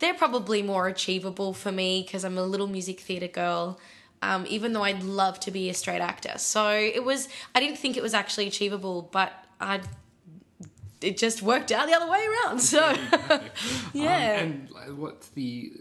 they're 0.00 0.14
probably 0.24 0.62
more 0.62 0.88
achievable 0.88 1.52
for 1.62 1.72
me 1.72 2.02
because 2.04 2.24
i'm 2.24 2.38
a 2.38 2.46
little 2.54 2.66
music 2.76 2.98
theatre 3.00 3.28
girl 3.42 3.78
um, 4.22 4.44
even 4.48 4.72
though 4.72 4.82
i'd 4.90 5.02
love 5.22 5.38
to 5.46 5.50
be 5.50 5.68
a 5.70 5.74
straight 5.74 6.00
actor 6.12 6.34
so 6.38 6.70
it 6.70 7.04
was 7.04 7.28
i 7.54 7.60
didn't 7.60 7.78
think 7.82 7.96
it 7.96 8.02
was 8.02 8.14
actually 8.14 8.46
achievable 8.46 9.08
but 9.18 9.32
i 9.60 9.80
it 11.00 11.16
just 11.18 11.42
worked 11.42 11.70
out 11.72 11.86
the 11.86 11.94
other 11.94 12.10
way 12.10 12.24
around 12.26 12.58
so 12.60 12.80
yeah 13.92 14.40
Um, 14.42 14.48
and 14.48 14.68
uh, 14.74 14.94
what 14.94 15.28
the 15.34 15.72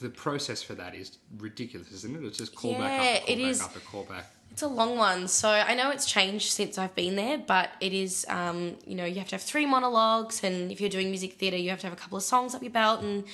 the 0.00 0.08
process 0.10 0.62
for 0.62 0.74
that 0.74 0.94
is 0.94 1.16
ridiculous, 1.38 1.90
isn't 1.92 2.16
it? 2.16 2.26
It's 2.26 2.38
just 2.38 2.54
call 2.54 2.72
Yeah, 2.72 2.78
back 2.80 3.00
up, 3.20 3.26
call 3.26 3.34
it 3.36 3.38
is. 3.40 3.62
up, 3.62 3.76
a 3.76 3.80
call 3.80 4.04
back. 4.04 4.26
It's 4.50 4.62
a 4.62 4.68
long 4.68 4.96
one, 4.98 5.28
so 5.28 5.48
I 5.48 5.74
know 5.74 5.90
it's 5.90 6.06
changed 6.06 6.50
since 6.52 6.76
I've 6.76 6.94
been 6.94 7.14
there, 7.16 7.38
but 7.38 7.70
it 7.80 7.92
is, 7.92 8.26
um, 8.28 8.76
you 8.86 8.94
know, 8.96 9.04
you 9.04 9.16
have 9.16 9.28
to 9.28 9.36
have 9.36 9.42
three 9.42 9.64
monologues, 9.66 10.42
and 10.42 10.72
if 10.72 10.80
you're 10.80 10.90
doing 10.90 11.08
music 11.10 11.34
theatre, 11.34 11.56
you 11.56 11.70
have 11.70 11.80
to 11.80 11.86
have 11.86 11.92
a 11.92 12.00
couple 12.00 12.16
of 12.18 12.24
songs 12.24 12.54
up 12.54 12.62
your 12.62 12.72
belt, 12.72 13.00
and 13.02 13.24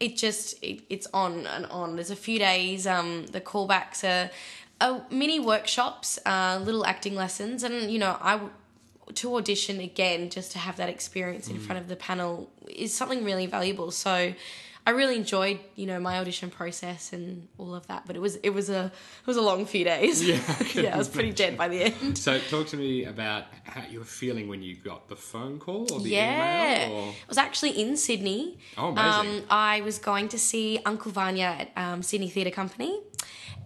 it 0.00 0.16
just, 0.16 0.62
it, 0.62 0.82
it's 0.90 1.06
on 1.14 1.46
and 1.46 1.66
on. 1.66 1.94
There's 1.96 2.10
a 2.10 2.16
few 2.16 2.38
days, 2.38 2.86
um, 2.86 3.26
the 3.26 3.40
callbacks 3.40 4.02
are, 4.04 4.30
are 4.80 5.04
mini 5.10 5.38
workshops, 5.38 6.18
uh, 6.26 6.60
little 6.62 6.84
acting 6.86 7.14
lessons, 7.14 7.62
and, 7.62 7.90
you 7.90 7.98
know, 7.98 8.16
I, 8.20 8.40
to 9.14 9.36
audition 9.36 9.80
again, 9.80 10.30
just 10.30 10.52
to 10.52 10.58
have 10.58 10.76
that 10.76 10.88
experience 10.88 11.48
in 11.48 11.58
front 11.58 11.80
of 11.80 11.88
the 11.88 11.96
panel 11.96 12.50
is 12.68 12.94
something 12.94 13.24
really 13.24 13.46
valuable. 13.46 13.90
So, 13.90 14.34
I 14.86 14.92
really 14.92 15.16
enjoyed, 15.16 15.60
you 15.76 15.86
know, 15.86 16.00
my 16.00 16.18
audition 16.18 16.50
process 16.50 17.12
and 17.12 17.46
all 17.58 17.74
of 17.74 17.86
that. 17.88 18.06
But 18.06 18.16
it 18.16 18.18
was 18.20 18.36
it 18.36 18.50
was 18.50 18.70
a 18.70 18.86
it 18.86 19.26
was 19.26 19.36
a 19.36 19.42
long 19.42 19.66
few 19.66 19.84
days. 19.84 20.26
Yeah, 20.26 20.40
yeah, 20.74 20.94
I 20.94 20.98
was 20.98 21.08
pretty 21.08 21.32
dead 21.32 21.58
by 21.58 21.68
the 21.68 21.82
end. 21.82 22.16
So 22.16 22.38
talk 22.38 22.66
to 22.68 22.76
me 22.76 23.04
about 23.04 23.44
how 23.64 23.82
you 23.90 23.98
were 23.98 24.04
feeling 24.04 24.48
when 24.48 24.62
you 24.62 24.76
got 24.76 25.08
the 25.08 25.16
phone 25.16 25.58
call 25.58 25.92
or 25.92 26.00
the 26.00 26.08
Yeah, 26.08 26.86
email. 26.86 26.98
Or... 26.98 27.08
I 27.10 27.14
was 27.28 27.38
actually 27.38 27.80
in 27.80 27.96
Sydney. 27.96 28.58
Oh, 28.78 28.88
amazing. 28.88 29.42
Um, 29.42 29.46
I 29.50 29.82
was 29.82 29.98
going 29.98 30.28
to 30.28 30.38
see 30.38 30.80
Uncle 30.86 31.12
Vanya 31.12 31.56
at 31.58 31.70
um, 31.76 32.02
Sydney 32.02 32.30
Theatre 32.30 32.50
Company, 32.50 33.00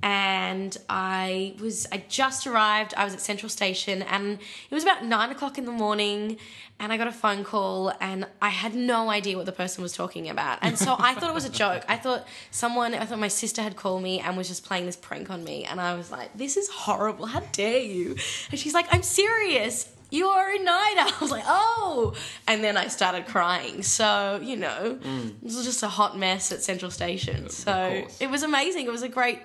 and 0.05 0.77
I 0.91 1.55
was 1.59 1.89
I 1.91 2.05
just 2.11 2.47
arrived. 2.47 2.93
I 2.95 3.05
was 3.05 3.15
at 3.15 3.23
Central 3.23 3.49
Station, 3.49 4.03
and 4.03 4.39
it 4.39 4.75
was 4.75 4.83
about 4.83 5.03
nine 5.03 5.31
o'clock 5.31 5.57
in 5.57 5.65
the 5.65 5.73
morning. 5.73 6.37
And 6.79 6.93
I 6.93 6.97
got 6.97 7.07
a 7.07 7.13
phone 7.13 7.45
call, 7.45 7.93
and 8.01 8.27
I 8.43 8.51
had 8.51 8.75
no 8.75 9.09
idea 9.09 9.37
what 9.37 9.47
the 9.47 9.53
person 9.53 9.83
was 9.83 9.93
talking 9.93 10.29
about. 10.29 10.59
And 10.61 10.77
so 10.77 10.97
I 10.99 11.15
thought 11.15 11.31
it 11.31 11.35
was 11.35 11.47
a 11.47 11.51
joke. 11.51 11.85
I 11.89 11.97
thought 11.97 12.27
someone, 12.51 12.95
I 12.95 13.07
thought 13.07 13.21
my 13.21 13.29
sister 13.29 13.63
had 13.63 13.77
called 13.77 14.03
me 14.03 14.19
and 14.19 14.37
was 14.37 14.49
just 14.49 14.65
playing 14.65 14.85
this 14.85 14.97
prank 14.97 15.31
on 15.31 15.43
me. 15.45 15.65
And 15.65 15.81
I 15.81 15.95
was 15.95 16.11
like, 16.11 16.37
this 16.37 16.57
is 16.57 16.69
horrible. 16.69 17.27
How 17.27 17.41
dare 17.53 17.79
you? 17.79 18.17
And 18.51 18.59
she's 18.59 18.75
like, 18.75 18.87
I'm 18.91 19.05
serious 19.05 19.89
you 20.11 20.29
are 20.29 20.55
in 20.55 20.63
NIDA. 20.63 20.67
I 20.67 21.19
was 21.21 21.31
like, 21.31 21.45
oh. 21.47 22.15
And 22.47 22.63
then 22.63 22.77
I 22.77 22.89
started 22.89 23.27
crying. 23.27 23.83
So, 23.83 24.41
you 24.43 24.57
know, 24.57 24.99
mm. 25.03 25.31
it 25.31 25.43
was 25.43 25.65
just 25.65 25.83
a 25.83 25.89
hot 25.89 26.17
mess 26.17 26.53
at 26.53 26.63
Central 26.63 26.91
Station. 26.91 27.49
So 27.49 28.07
it 28.21 28.31
was 28.31 28.43
amazing. 28.43 28.87
It 28.87 28.93
was 28.93 29.03
a 29.03 29.09
great 29.09 29.41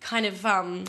kind 0.00 0.26
of, 0.26 0.44
um, 0.46 0.84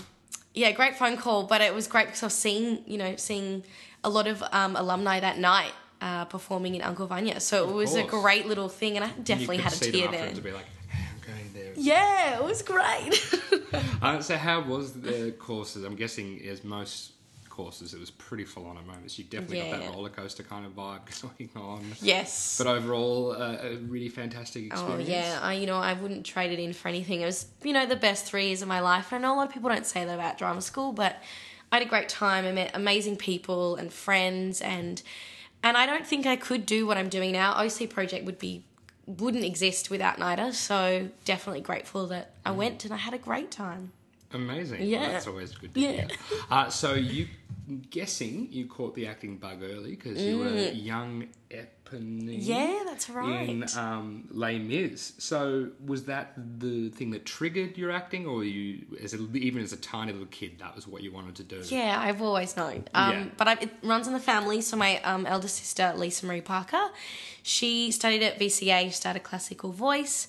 yeah, 0.53 0.71
great 0.71 0.95
phone 0.95 1.17
call. 1.17 1.43
But 1.43 1.61
it 1.61 1.73
was 1.73 1.87
great 1.87 2.07
because 2.07 2.23
I 2.23 2.25
was 2.27 2.33
seeing, 2.33 2.83
you 2.85 2.97
know, 2.97 3.15
seeing 3.17 3.63
a 4.03 4.09
lot 4.09 4.27
of 4.27 4.43
um, 4.51 4.75
alumni 4.75 5.19
that 5.19 5.37
night. 5.37 5.71
Uh, 6.01 6.23
performing 6.23 6.75
in 6.75 6.81
Uncle 6.81 7.05
Vanya, 7.07 7.41
so 7.41 7.69
it 7.69 7.73
was 7.73 7.93
a 7.95 8.03
great 8.03 8.45
little 8.45 8.69
thing, 8.69 8.95
and 8.95 9.03
I 9.03 9.09
definitely 9.21 9.57
could 9.57 9.65
had 9.65 9.73
a 9.73 9.91
tear 9.91 10.07
there. 10.07 10.19
afterwards 10.21 10.39
be 10.39 10.51
like, 10.53 10.65
"Hey, 10.87 11.03
I'm 11.13 11.19
going 11.27 11.51
there. 11.53 11.73
Yeah, 11.75 12.37
it 12.39 12.43
was 12.45 12.61
great. 12.61 13.13
Uh, 14.01 14.21
so 14.21 14.37
how 14.37 14.61
was 14.61 14.93
the 14.93 15.31
courses? 15.37 15.83
I'm 15.83 15.95
guessing 15.97 16.41
as 16.47 16.63
most 16.63 17.11
courses, 17.63 17.93
it 17.93 17.99
was 17.99 18.09
pretty 18.11 18.45
full 18.45 18.65
on 18.67 18.77
at 18.77 18.85
moments. 18.85 19.17
You 19.19 19.25
definitely 19.25 19.59
got 19.59 19.79
that 19.79 19.89
roller 19.89 20.09
coaster 20.09 20.43
kind 20.43 20.65
of 20.65 20.73
vibe 20.73 21.01
going 21.37 21.49
on. 21.55 21.85
Yes. 22.01 22.57
But 22.57 22.67
overall, 22.67 23.31
uh, 23.33 23.57
a 23.61 23.75
really 23.77 24.09
fantastic 24.09 24.65
experience. 24.67 24.91
Oh 24.97 24.99
experience. 24.99 25.27
yeah, 25.27 25.39
I 25.41 25.53
you 25.53 25.67
know 25.67 25.77
I 25.77 25.93
wouldn't 25.93 26.25
trade 26.25 26.51
it 26.51 26.59
in 26.59 26.73
for 26.73 26.87
anything. 26.87 27.21
It 27.21 27.25
was 27.25 27.47
you 27.63 27.73
know 27.73 27.85
the 27.85 27.95
best 27.95 28.25
three 28.25 28.47
years 28.47 28.61
of 28.61 28.67
my 28.67 28.79
life. 28.79 29.11
And 29.11 29.25
I 29.25 29.27
know 29.27 29.35
a 29.35 29.37
lot 29.37 29.47
of 29.47 29.53
people 29.53 29.69
don't 29.69 29.85
say 29.85 30.05
that 30.05 30.13
about 30.13 30.37
drama 30.37 30.61
school, 30.61 30.93
but 30.93 31.17
I 31.71 31.77
had 31.77 31.85
a 31.85 31.89
great 31.89 32.09
time. 32.09 32.45
I 32.45 32.51
met 32.51 32.71
amazing 32.73 33.17
people 33.17 33.75
and 33.75 33.91
friends, 33.91 34.61
and 34.61 35.01
and 35.61 35.75
I 35.75 35.85
don't 35.85 36.07
think 36.07 36.25
I 36.25 36.37
could 36.37 36.65
do 36.65 36.87
what 36.87 36.97
I'm 36.97 37.09
doing 37.09 37.31
now. 37.33 37.53
OC 37.61 37.89
Project 37.89 38.25
would 38.25 38.39
be 38.39 38.63
wouldn't 39.05 39.43
exist 39.43 39.89
without 39.89 40.17
NIDA. 40.17 40.53
So 40.53 41.09
definitely 41.25 41.61
grateful 41.61 42.07
that 42.07 42.31
I 42.45 42.51
went 42.51 42.85
and 42.85 42.93
I 42.93 42.97
had 42.97 43.13
a 43.13 43.17
great 43.17 43.51
time. 43.51 43.91
Amazing. 44.31 44.83
Yeah. 44.83 45.01
Well, 45.01 45.11
that's 45.11 45.27
always 45.27 45.51
good 45.55 45.73
to 45.73 45.79
Yeah. 45.79 45.91
hear. 45.91 46.07
Uh, 46.51 46.69
so 46.69 46.93
you 46.93 47.27
guessing 47.77 48.47
you 48.51 48.65
caught 48.65 48.95
the 48.95 49.07
acting 49.07 49.37
bug 49.37 49.61
early 49.63 49.91
because 49.91 50.21
you 50.21 50.39
were 50.39 50.49
young 50.49 51.27
Eponine 51.49 51.79
Mm. 51.89 52.37
Yeah, 52.37 52.83
that's 52.85 53.09
right. 53.09 53.49
in 53.49 53.65
um, 53.75 54.27
Les 54.31 54.59
Mis. 54.59 55.13
So 55.17 55.69
was 55.83 56.05
that 56.05 56.33
the 56.59 56.89
thing 56.89 57.11
that 57.11 57.25
triggered 57.25 57.77
your 57.77 57.91
acting, 57.91 58.25
or 58.27 58.43
you, 58.43 58.85
as 59.01 59.13
a, 59.13 59.17
even 59.33 59.63
as 59.63 59.73
a 59.73 59.77
tiny 59.77 60.11
little 60.11 60.27
kid, 60.27 60.59
that 60.59 60.75
was 60.75 60.87
what 60.87 61.01
you 61.03 61.11
wanted 61.11 61.35
to 61.35 61.43
do? 61.43 61.61
Yeah, 61.75 61.99
I've 61.99 62.21
always 62.21 62.55
known. 62.55 62.85
Um, 62.93 63.11
Yeah. 63.11 63.25
But 63.37 63.47
I, 63.47 63.53
it 63.53 63.71
runs 63.83 64.07
in 64.07 64.13
the 64.13 64.19
family. 64.19 64.61
So 64.61 64.77
my 64.77 65.01
um, 65.01 65.25
elder 65.25 65.47
sister, 65.47 65.93
Lisa 65.95 66.25
Marie 66.25 66.41
Parker, 66.41 66.89
she 67.43 67.91
studied 67.91 68.23
at 68.23 68.39
VCA, 68.39 68.85
she 68.85 68.91
started 68.91 69.23
classical 69.23 69.71
voice. 69.71 70.27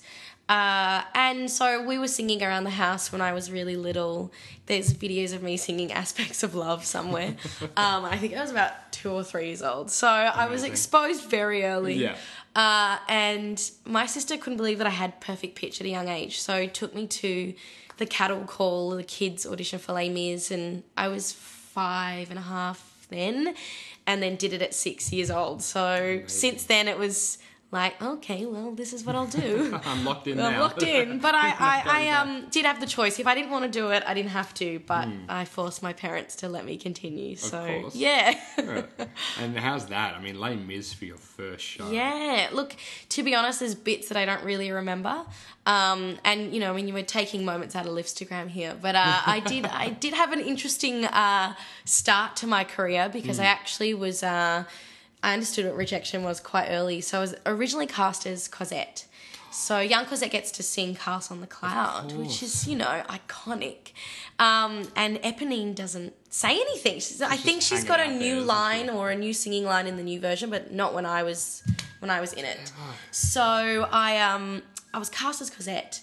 Uh, 0.51 1.01
and 1.15 1.49
so 1.49 1.81
we 1.81 1.97
were 1.97 2.09
singing 2.09 2.43
around 2.43 2.65
the 2.65 2.71
house 2.71 3.09
when 3.09 3.21
I 3.21 3.31
was 3.31 3.49
really 3.49 3.77
little. 3.77 4.33
There's 4.65 4.93
videos 4.93 5.33
of 5.33 5.41
me 5.41 5.55
singing 5.55 5.93
Aspects 5.93 6.43
of 6.43 6.55
Love 6.55 6.83
somewhere. 6.83 7.37
um, 7.77 8.03
I 8.03 8.17
think 8.17 8.35
I 8.35 8.41
was 8.41 8.51
about 8.51 8.91
two 8.91 9.11
or 9.11 9.23
three 9.23 9.47
years 9.47 9.61
old. 9.61 9.89
So 9.89 10.09
I 10.09 10.47
was 10.47 10.65
exposed 10.65 11.23
very 11.23 11.63
early. 11.63 11.93
Yeah. 11.93 12.17
Uh, 12.53 12.97
and 13.07 13.71
my 13.85 14.05
sister 14.05 14.37
couldn't 14.37 14.57
believe 14.57 14.79
that 14.79 14.87
I 14.87 14.91
had 14.91 15.21
perfect 15.21 15.55
pitch 15.55 15.79
at 15.79 15.87
a 15.87 15.89
young 15.89 16.09
age, 16.09 16.41
so 16.41 16.67
took 16.67 16.93
me 16.93 17.07
to 17.07 17.53
the 17.95 18.05
cattle 18.05 18.43
call, 18.43 18.89
the 18.89 19.03
kids 19.03 19.45
audition 19.45 19.79
for 19.79 19.93
Les 19.93 20.09
Mis, 20.09 20.51
and 20.51 20.83
I 20.97 21.07
was 21.07 21.31
five 21.31 22.29
and 22.29 22.37
a 22.37 22.41
half 22.41 23.07
then, 23.09 23.55
and 24.05 24.21
then 24.21 24.35
did 24.35 24.51
it 24.51 24.61
at 24.61 24.73
six 24.73 25.13
years 25.13 25.31
old. 25.31 25.61
So 25.61 26.23
since 26.25 26.65
then, 26.65 26.89
it 26.89 26.97
was 26.97 27.37
like, 27.71 28.01
okay, 28.01 28.45
well, 28.45 28.71
this 28.71 28.91
is 28.91 29.05
what 29.05 29.15
I'll 29.15 29.27
do. 29.27 29.79
I'm 29.85 30.03
locked 30.03 30.27
in 30.27 30.39
I'm 30.39 30.53
now. 30.53 30.61
locked 30.61 30.83
in, 30.83 31.19
but 31.25 31.33
I, 31.33 31.49
I, 31.49 31.83
I 31.85 32.07
um 32.09 32.47
did 32.51 32.65
have 32.65 32.79
the 32.79 32.85
choice. 32.85 33.17
If 33.19 33.27
I 33.27 33.33
didn't 33.35 33.51
want 33.51 33.63
to 33.65 33.71
do 33.71 33.91
it, 33.91 34.03
I 34.05 34.13
didn't 34.13 34.31
have 34.31 34.53
to. 34.55 34.79
But 34.85 35.07
I 35.29 35.45
forced 35.45 35.81
my 35.81 35.93
parents 35.93 36.35
to 36.37 36.49
let 36.49 36.65
me 36.65 36.77
continue. 36.77 37.35
So 37.35 37.81
course. 37.81 37.95
yeah. 37.95 38.37
Yeah. 38.57 38.83
and 39.39 39.57
how's 39.57 39.85
that? 39.87 40.15
I 40.15 40.21
mean, 40.21 40.39
Les 40.39 40.55
Mis 40.55 40.93
for 40.93 41.05
your 41.05 41.17
first 41.17 41.63
show. 41.63 41.89
Yeah, 41.89 42.49
look, 42.51 42.75
to 43.09 43.23
be 43.23 43.33
honest, 43.35 43.59
there's 43.59 43.75
bits 43.75 44.09
that 44.09 44.17
I 44.17 44.25
don't 44.25 44.43
really 44.43 44.71
remember. 44.71 45.25
Um, 45.65 46.17
and 46.25 46.53
you 46.53 46.59
know, 46.59 46.71
I 46.71 46.75
mean, 46.75 46.87
you 46.87 46.93
were 46.93 47.03
taking 47.03 47.45
moments 47.45 47.75
out 47.75 47.85
of 47.85 47.93
Livstagram 47.93 48.49
here, 48.49 48.75
but 48.81 48.95
uh, 48.95 49.21
I 49.25 49.39
did, 49.45 49.65
I 49.65 49.89
did 49.89 50.13
have 50.13 50.31
an 50.33 50.39
interesting 50.39 51.05
uh, 51.05 51.53
start 51.85 52.35
to 52.37 52.47
my 52.47 52.63
career 52.63 53.09
because 53.11 53.39
I 53.39 53.45
actually 53.45 53.93
was, 53.93 54.23
uh, 54.23 54.63
I 55.23 55.33
understood 55.33 55.65
what 55.65 55.75
rejection 55.75 56.23
was 56.23 56.39
quite 56.39 56.67
early. 56.69 57.01
So 57.01 57.17
I 57.17 57.21
was 57.21 57.35
originally 57.45 57.87
cast 57.87 58.25
as 58.25 58.47
Cosette. 58.47 59.05
So 59.51 59.79
young 59.81 60.05
Cosette 60.05 60.31
gets 60.31 60.49
to 60.51 60.63
sing 60.63 60.95
Castle 60.95 61.35
on 61.35 61.41
the 61.41 61.47
Cloud, 61.47 62.13
which 62.13 62.41
is, 62.41 62.67
you 62.67 62.77
know, 62.77 63.03
iconic. 63.09 63.91
Um, 64.39 64.87
and 64.95 65.17
Eponine 65.17 65.75
doesn't 65.75 66.13
say 66.29 66.51
anything. 66.51 66.95
She's, 66.95 67.21
I 67.21 67.35
think 67.35 67.61
she's 67.61 67.83
got 67.83 67.99
a 67.99 68.03
out 68.03 68.09
there, 68.09 68.17
new 68.17 68.39
line 68.39 68.89
or 68.89 69.11
a 69.11 69.15
new 69.15 69.33
singing 69.33 69.65
line 69.65 69.87
in 69.87 69.97
the 69.97 70.03
new 70.03 70.21
version, 70.21 70.49
but 70.49 70.71
not 70.73 70.93
when 70.93 71.05
I 71.05 71.23
was 71.23 71.63
when 71.99 72.09
I 72.09 72.21
was 72.21 72.31
in 72.33 72.45
it. 72.45 72.71
So 73.11 73.87
I 73.91 74.19
um 74.19 74.63
I 74.93 74.99
was 74.99 75.09
cast 75.09 75.41
as 75.41 75.49
Cosette. 75.49 76.01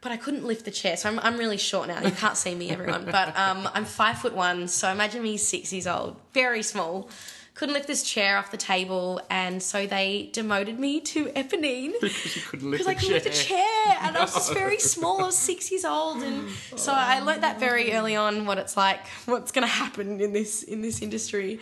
But 0.00 0.12
I 0.12 0.16
couldn't 0.16 0.44
lift 0.44 0.64
the 0.64 0.70
chair, 0.70 0.96
so 0.96 1.08
I'm, 1.08 1.18
I'm 1.18 1.36
really 1.36 1.56
short 1.56 1.88
now. 1.88 2.00
You 2.00 2.12
can't 2.12 2.36
see 2.36 2.54
me, 2.54 2.70
everyone. 2.70 3.04
But 3.04 3.36
um, 3.36 3.68
I'm 3.74 3.84
five 3.84 4.16
foot 4.18 4.32
one, 4.32 4.68
so 4.68 4.88
imagine 4.88 5.24
me 5.24 5.36
six 5.36 5.72
years 5.72 5.88
old, 5.88 6.14
very 6.32 6.62
small. 6.62 7.10
Couldn't 7.58 7.74
lift 7.74 7.88
this 7.88 8.04
chair 8.04 8.38
off 8.38 8.52
the 8.52 8.56
table, 8.56 9.20
and 9.30 9.60
so 9.60 9.84
they 9.84 10.30
demoted 10.32 10.78
me 10.78 11.00
to 11.00 11.24
Eponine 11.30 11.92
Because 12.00 12.36
you 12.36 12.42
couldn't 12.42 12.70
lift 12.70 12.84
because 12.84 12.86
I 12.86 12.94
the 12.94 13.00
couldn't 13.00 13.14
lift 13.14 13.24
the 13.24 13.32
chair, 13.32 13.98
and 14.00 14.16
I 14.16 14.20
was 14.20 14.32
just 14.32 14.54
very 14.54 14.78
small. 14.94 15.20
I 15.20 15.24
was 15.24 15.36
six 15.36 15.68
years 15.72 15.84
old, 15.84 16.22
and 16.22 16.48
so 16.76 16.92
I 16.92 17.18
learnt 17.18 17.40
that 17.40 17.58
very 17.58 17.94
early 17.94 18.14
on 18.14 18.46
what 18.46 18.58
it's 18.58 18.76
like, 18.76 19.04
what's 19.26 19.50
going 19.50 19.66
to 19.66 19.72
happen 19.82 20.20
in 20.20 20.32
this 20.32 20.62
in 20.62 20.82
this 20.82 21.02
industry. 21.02 21.58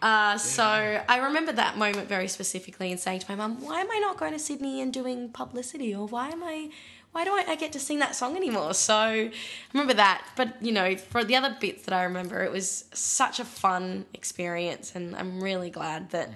Uh, 0.00 0.38
so 0.38 0.64
I 0.64 1.16
remember 1.18 1.50
that 1.50 1.76
moment 1.76 2.06
very 2.06 2.28
specifically, 2.28 2.92
and 2.92 3.00
saying 3.00 3.18
to 3.18 3.26
my 3.28 3.34
mum, 3.34 3.60
"Why 3.60 3.80
am 3.80 3.90
I 3.90 3.98
not 3.98 4.18
going 4.18 4.32
to 4.34 4.38
Sydney 4.38 4.80
and 4.80 4.92
doing 4.92 5.30
publicity, 5.30 5.92
or 5.92 6.06
why 6.06 6.28
am 6.28 6.44
I?" 6.44 6.70
Why 7.12 7.24
do 7.24 7.30
I, 7.32 7.44
I 7.48 7.56
get 7.56 7.72
to 7.72 7.80
sing 7.80 7.98
that 7.98 8.14
song 8.14 8.36
anymore? 8.36 8.72
So 8.74 8.94
I 8.94 9.32
remember 9.72 9.94
that. 9.94 10.24
But, 10.36 10.62
you 10.62 10.70
know, 10.72 10.96
for 10.96 11.24
the 11.24 11.34
other 11.36 11.56
bits 11.60 11.82
that 11.84 11.92
I 11.94 12.04
remember, 12.04 12.42
it 12.44 12.52
was 12.52 12.84
such 12.94 13.40
a 13.40 13.44
fun 13.44 14.04
experience. 14.14 14.94
And 14.94 15.16
I'm 15.16 15.42
really 15.42 15.70
glad 15.70 16.10
that 16.10 16.30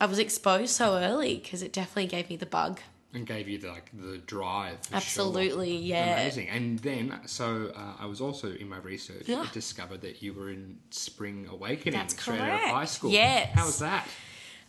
I 0.00 0.06
was 0.06 0.18
exposed 0.18 0.72
so 0.74 0.96
early 0.96 1.36
because 1.42 1.62
it 1.62 1.72
definitely 1.72 2.06
gave 2.06 2.30
me 2.30 2.36
the 2.36 2.46
bug. 2.46 2.80
and 3.12 3.26
gave 3.26 3.48
you 3.48 3.58
the, 3.58 3.68
like 3.68 3.90
the 3.92 4.18
drive. 4.18 4.78
for 4.80 4.86
sure. 4.88 4.96
Absolutely, 4.96 5.76
yeah. 5.76 6.14
Amazing. 6.14 6.48
And 6.48 6.78
then, 6.80 7.20
so 7.26 7.70
uh, 7.76 7.92
I 8.02 8.06
was 8.06 8.20
also 8.20 8.50
in 8.54 8.68
my 8.68 8.78
research 8.78 9.28
Yeah. 9.28 9.46
discovered 9.52 10.00
that 10.00 10.20
you 10.22 10.32
were 10.32 10.50
in 10.50 10.78
Spring 10.90 11.46
Awakening 11.50 11.94
That's 11.94 12.20
straight 12.20 12.40
out 12.40 12.54
of 12.64 12.70
high 12.70 12.86
school. 12.86 13.10
Yes. 13.12 13.50
How 13.54 13.66
was 13.66 13.78
that? 13.80 14.08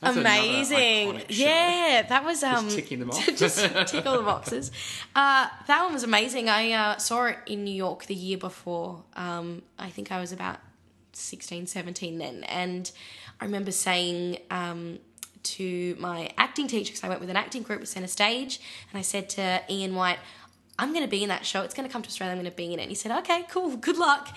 That's 0.05 0.17
Amazing. 0.17 1.23
Yeah, 1.29 2.05
that 2.07 2.23
was 2.23 2.43
um 2.43 2.69
ticking 2.69 2.99
them 2.99 3.09
off. 3.11 3.25
just 3.35 3.59
tick 3.87 4.05
all 4.05 4.17
the 4.17 4.23
boxes. 4.23 4.71
Uh, 5.15 5.47
that 5.67 5.83
one 5.83 5.93
was 5.93 6.03
amazing. 6.03 6.47
I 6.47 6.71
uh, 6.71 6.97
saw 6.97 7.25
it 7.25 7.39
in 7.47 7.63
New 7.63 7.73
York 7.73 8.05
the 8.05 8.13
year 8.13 8.37
before. 8.37 9.03
Um, 9.15 9.63
I 9.79 9.89
think 9.89 10.11
I 10.11 10.19
was 10.19 10.31
about 10.31 10.59
16, 11.13 11.65
17 11.67 12.17
then, 12.19 12.43
and 12.43 12.91
I 13.41 13.45
remember 13.45 13.71
saying 13.71 14.37
um, 14.51 14.99
to 15.43 15.95
my 15.99 16.29
acting 16.37 16.67
teacher 16.67 16.91
because 16.91 17.03
I 17.03 17.09
went 17.09 17.19
with 17.19 17.31
an 17.31 17.37
acting 17.37 17.63
group 17.63 17.81
at 17.81 17.87
Centre 17.87 18.07
Stage, 18.07 18.59
and 18.91 18.99
I 18.99 19.01
said 19.01 19.27
to 19.29 19.63
Ian 19.69 19.95
White, 19.95 20.19
"I'm 20.77 20.89
going 20.93 21.03
to 21.03 21.09
be 21.09 21.23
in 21.23 21.29
that 21.29 21.45
show. 21.47 21.63
It's 21.63 21.73
going 21.73 21.87
to 21.87 21.91
come 21.91 22.03
to 22.03 22.09
Australia. 22.09 22.33
I'm 22.33 22.37
going 22.39 22.51
to 22.51 22.55
be 22.55 22.71
in 22.71 22.79
it." 22.79 22.83
And 22.83 22.91
he 22.91 22.95
said, 22.95 23.11
"Okay, 23.19 23.43
cool. 23.49 23.75
Good 23.75 23.97
luck." 23.97 24.29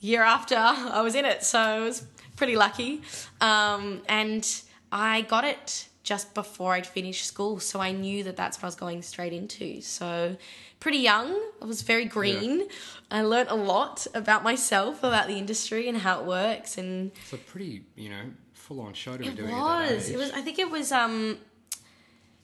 Year 0.00 0.22
after, 0.22 0.54
I 0.58 1.00
was 1.02 1.16
in 1.16 1.24
it, 1.24 1.42
so 1.42 1.58
I 1.58 1.80
was 1.80 2.04
pretty 2.36 2.54
lucky, 2.54 3.02
um, 3.40 4.00
and 4.08 4.48
I 4.90 5.22
got 5.22 5.44
it 5.44 5.88
just 6.02 6.32
before 6.32 6.72
I'd 6.72 6.86
finished 6.86 7.26
school, 7.26 7.60
so 7.60 7.80
I 7.80 7.92
knew 7.92 8.24
that 8.24 8.36
that's 8.36 8.56
what 8.58 8.64
I 8.64 8.66
was 8.66 8.76
going 8.76 9.02
straight 9.02 9.32
into. 9.32 9.82
So, 9.82 10.36
pretty 10.80 10.98
young, 10.98 11.38
I 11.60 11.66
was 11.66 11.82
very 11.82 12.06
green. 12.06 12.66
I 13.10 13.22
learnt 13.22 13.50
a 13.50 13.54
lot 13.54 14.06
about 14.14 14.42
myself, 14.42 15.02
about 15.02 15.26
the 15.26 15.36
industry 15.36 15.86
and 15.88 15.98
how 15.98 16.20
it 16.20 16.26
works, 16.26 16.78
and 16.78 17.12
It's 17.22 17.34
a 17.34 17.36
pretty, 17.36 17.84
you 17.94 18.08
know, 18.08 18.22
full 18.54 18.80
on 18.80 18.94
show 18.94 19.12
to 19.12 19.18
be 19.18 19.28
it 19.28 19.36
doing 19.36 19.50
that 19.50 19.90
was. 19.90 20.08
It 20.08 20.16
was. 20.16 20.30
I 20.32 20.40
think 20.40 20.58
it 20.58 20.70
was. 20.70 20.92
Um, 20.92 21.38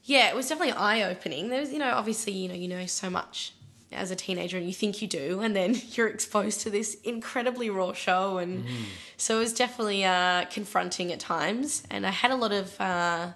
yeah, 0.03 0.29
it 0.29 0.37
was 0.37 0.49
definitely 0.49 0.75
eye 0.75 1.03
opening. 1.03 1.49
There 1.49 1.61
was, 1.61 1.73
you 1.73 1.79
know, 1.79 1.93
obviously, 1.93 2.35
you 2.35 2.49
know, 2.49 2.55
you 2.55 2.69
know 2.69 2.85
so 2.85 3.09
much 3.09 3.55
as 3.95 4.11
a 4.11 4.17
teenager, 4.17 4.57
and 4.59 4.67
you 4.67 4.73
think 4.75 5.01
you 5.03 5.09
do, 5.09 5.41
and 5.41 5.55
then 5.57 5.75
you're 5.93 6.09
exposed 6.09 6.61
to 6.63 6.71
this 6.71 6.95
incredibly 7.03 7.71
raw 7.71 7.93
show, 7.93 8.39
and 8.39 8.65
Mm-hmm. 8.65 8.83
so 9.17 9.37
it 9.37 9.41
was 9.41 9.53
definitely 9.55 10.05
uh, 10.05 10.45
confronting 10.47 11.13
at 11.13 11.21
times. 11.21 11.83
And 11.91 12.07
I 12.07 12.11
had 12.11 12.31
a 12.31 12.37
lot 12.37 12.53
of, 12.53 12.81
uh, 12.81 13.29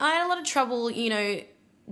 I 0.00 0.10
had 0.10 0.26
a 0.26 0.28
lot 0.28 0.38
of 0.38 0.44
trouble, 0.44 0.90
you 0.90 1.10
know, 1.10 1.40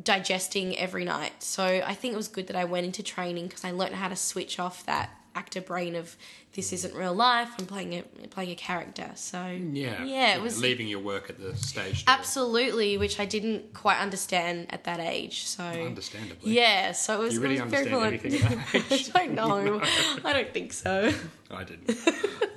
digesting 0.03 0.77
every 0.79 1.05
night. 1.05 1.43
So 1.43 1.65
I 1.65 1.95
think 1.95 2.15
it 2.15 2.17
was 2.17 2.29
good 2.29 2.47
that 2.47 2.57
I 2.57 2.65
went 2.65 2.87
into 2.87 3.03
training 3.03 3.49
because 3.49 3.65
I 3.65 3.73
learned 3.73 3.95
how 3.97 4.09
to 4.09 4.17
switch 4.17 4.59
off 4.61 4.87
that 4.87 5.11
actor 5.39 5.61
brain 5.61 5.95
of 5.95 6.17
this 6.55 6.73
isn't 6.73 6.95
real 6.95 7.15
life. 7.15 7.51
I'm 7.59 7.67
playing 7.67 7.93
a 7.95 8.03
playing 8.29 8.51
a 8.51 8.55
character. 8.57 9.09
So 9.15 9.39
Yeah. 9.83 10.03
yeah, 10.03 10.35
it 10.37 10.43
was 10.43 10.61
leaving 10.61 10.89
your 10.89 10.99
work 11.13 11.31
at 11.31 11.39
the 11.39 11.55
stage. 11.57 12.05
door. 12.05 12.15
absolutely, 12.19 12.99
which 12.99 13.21
I 13.21 13.27
didn't 13.27 13.63
quite 13.75 13.99
understand 14.07 14.67
at 14.71 14.83
that 14.85 14.99
age. 14.99 15.45
So 15.45 15.63
Understandably. 15.63 16.53
yeah, 16.53 16.93
so 16.93 17.15
it 17.15 17.21
was. 17.27 17.35
You 17.35 17.41
really 17.41 17.59
it 17.59 17.63
was 17.65 17.71
very 17.71 17.93
understand 17.93 18.21
full 18.23 18.31
anything 18.33 18.35
at 18.35 18.73
that 18.73 18.93
age. 18.93 19.11
I 19.15 19.27
don't 19.27 19.35
know. 19.35 19.81
I 20.29 20.33
don't 20.33 20.53
think 20.53 20.73
so. 20.73 21.13
I 21.51 21.65
didn't. 21.65 21.89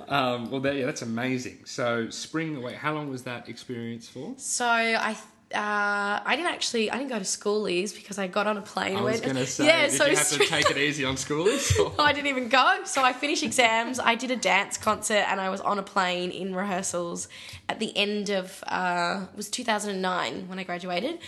um, 0.08 0.50
well, 0.50 0.60
that, 0.62 0.74
yeah, 0.76 0.84
that's 0.86 1.02
amazing. 1.02 1.60
So, 1.64 2.10
spring 2.10 2.56
away. 2.56 2.74
How 2.74 2.92
long 2.92 3.08
was 3.08 3.22
that 3.22 3.48
experience 3.48 4.08
for? 4.08 4.34
So 4.36 4.66
I. 4.66 5.16
Uh, 5.54 6.20
I 6.24 6.36
didn't 6.36 6.52
actually. 6.52 6.90
I 6.90 6.96
didn't 6.98 7.10
go 7.10 7.18
to 7.18 7.24
schoolies 7.24 7.94
because 7.94 8.18
I 8.18 8.26
got 8.26 8.46
on 8.46 8.56
a 8.56 8.62
plane. 8.62 8.96
I 8.96 9.02
was 9.02 9.20
going 9.20 9.36
to 9.36 9.46
say, 9.46 9.66
yeah. 9.66 9.82
did 9.88 9.92
so 9.92 10.06
you 10.06 10.16
have 10.16 10.28
to 10.30 10.38
take 10.46 10.70
it 10.70 10.76
easy 10.78 11.04
on 11.04 11.16
schoolies? 11.16 11.78
or- 11.98 12.00
I 12.00 12.12
didn't 12.12 12.28
even 12.28 12.48
go. 12.48 12.80
So 12.84 13.02
I 13.02 13.12
finished 13.12 13.42
exams. 13.42 13.98
I 13.98 14.14
did 14.14 14.30
a 14.30 14.36
dance 14.36 14.76
concert, 14.78 15.24
and 15.30 15.40
I 15.40 15.48
was 15.50 15.60
on 15.60 15.78
a 15.78 15.82
plane 15.82 16.30
in 16.30 16.54
rehearsals 16.54 17.28
at 17.68 17.78
the 17.78 17.96
end 17.96 18.30
of 18.30 18.62
uh, 18.66 19.26
it 19.32 19.36
was 19.36 19.48
2009 19.50 20.48
when 20.48 20.58
I 20.58 20.64
graduated, 20.64 21.18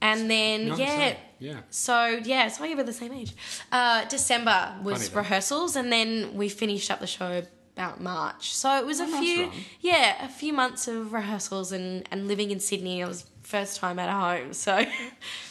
and 0.00 0.30
then 0.30 0.68
Nice, 0.68 0.78
yeah. 0.78 0.86
eh? 0.86 1.14
Yeah. 1.38 1.56
So 1.70 2.20
yeah, 2.24 2.48
so 2.48 2.66
give 2.66 2.78
her 2.78 2.84
the 2.84 2.92
same 2.92 3.12
age. 3.12 3.32
Uh, 3.72 4.04
December 4.06 4.74
was 4.82 5.08
Funny 5.08 5.22
rehearsals, 5.22 5.76
and 5.76 5.90
then 5.92 6.34
we 6.34 6.48
finished 6.48 6.90
up 6.90 7.00
the 7.00 7.06
show 7.06 7.42
about 7.76 8.00
March. 8.00 8.52
So 8.54 8.76
it 8.78 8.84
was 8.84 9.00
a 9.00 9.04
Oh, 9.04 9.06
nice 9.06 9.20
few, 9.22 9.50
yeah, 9.80 10.22
a 10.24 10.28
few 10.28 10.52
months 10.52 10.86
of 10.86 11.14
rehearsals 11.14 11.72
and, 11.72 12.06
and 12.10 12.28
living 12.28 12.50
in 12.50 12.60
Sydney. 12.60 13.02
I 13.02 13.08
was 13.08 13.24
first 13.50 13.78
time 13.80 13.98
at 13.98 14.08
home, 14.10 14.52
so 14.52 14.76
it 14.78 14.90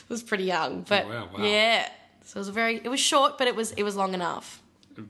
was 0.10 0.24
pretty 0.24 0.46
young. 0.46 0.82
But 0.88 1.06
Oh, 1.06 1.10
wow, 1.10 1.29
wow. 1.38 1.44
yeah, 1.44 1.89
so 2.25 2.38
it 2.38 2.41
was 2.41 2.48
a 2.48 2.51
very, 2.51 2.75
it 2.84 2.89
was 2.89 3.00
short, 3.00 3.38
but 3.38 3.48
it 3.48 3.56
was 3.56 3.72
it 3.74 3.84
was 3.84 3.96
long 3.96 4.13
enough. 4.13 4.62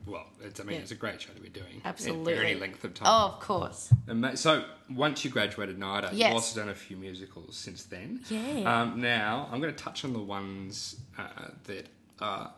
Well, 0.06 0.26
it's, 0.40 0.60
I 0.60 0.64
mean, 0.64 0.80
it's 0.80 0.92
a 0.92 0.94
great 0.94 1.20
show 1.20 1.32
to 1.32 1.40
be 1.40 1.48
doing. 1.48 1.82
Absolutely. 1.84 2.36
For 2.36 2.42
any 2.42 2.54
length 2.60 2.84
of 2.84 2.94
time. 2.94 3.08
Oh, 3.10 3.34
of 3.34 3.40
course. 3.40 3.92
And 4.06 4.38
so 4.38 4.64
once 4.88 5.24
you 5.24 5.32
graduated 5.32 5.80
NIDA, 5.80 6.10
Yes. 6.12 6.28
you've 6.28 6.32
also 6.34 6.60
done 6.60 6.68
a 6.68 6.74
few 6.76 6.96
musicals 6.96 7.56
since 7.56 7.82
then. 7.84 8.20
Yeah. 8.30 8.82
Um, 8.82 9.00
now 9.00 9.48
I'm 9.50 9.60
going 9.60 9.74
to 9.74 9.82
touch 9.84 10.04
on 10.04 10.12
the 10.12 10.20
ones 10.20 10.94
uh, 11.18 11.48
that 11.64 11.88
are 12.20 12.52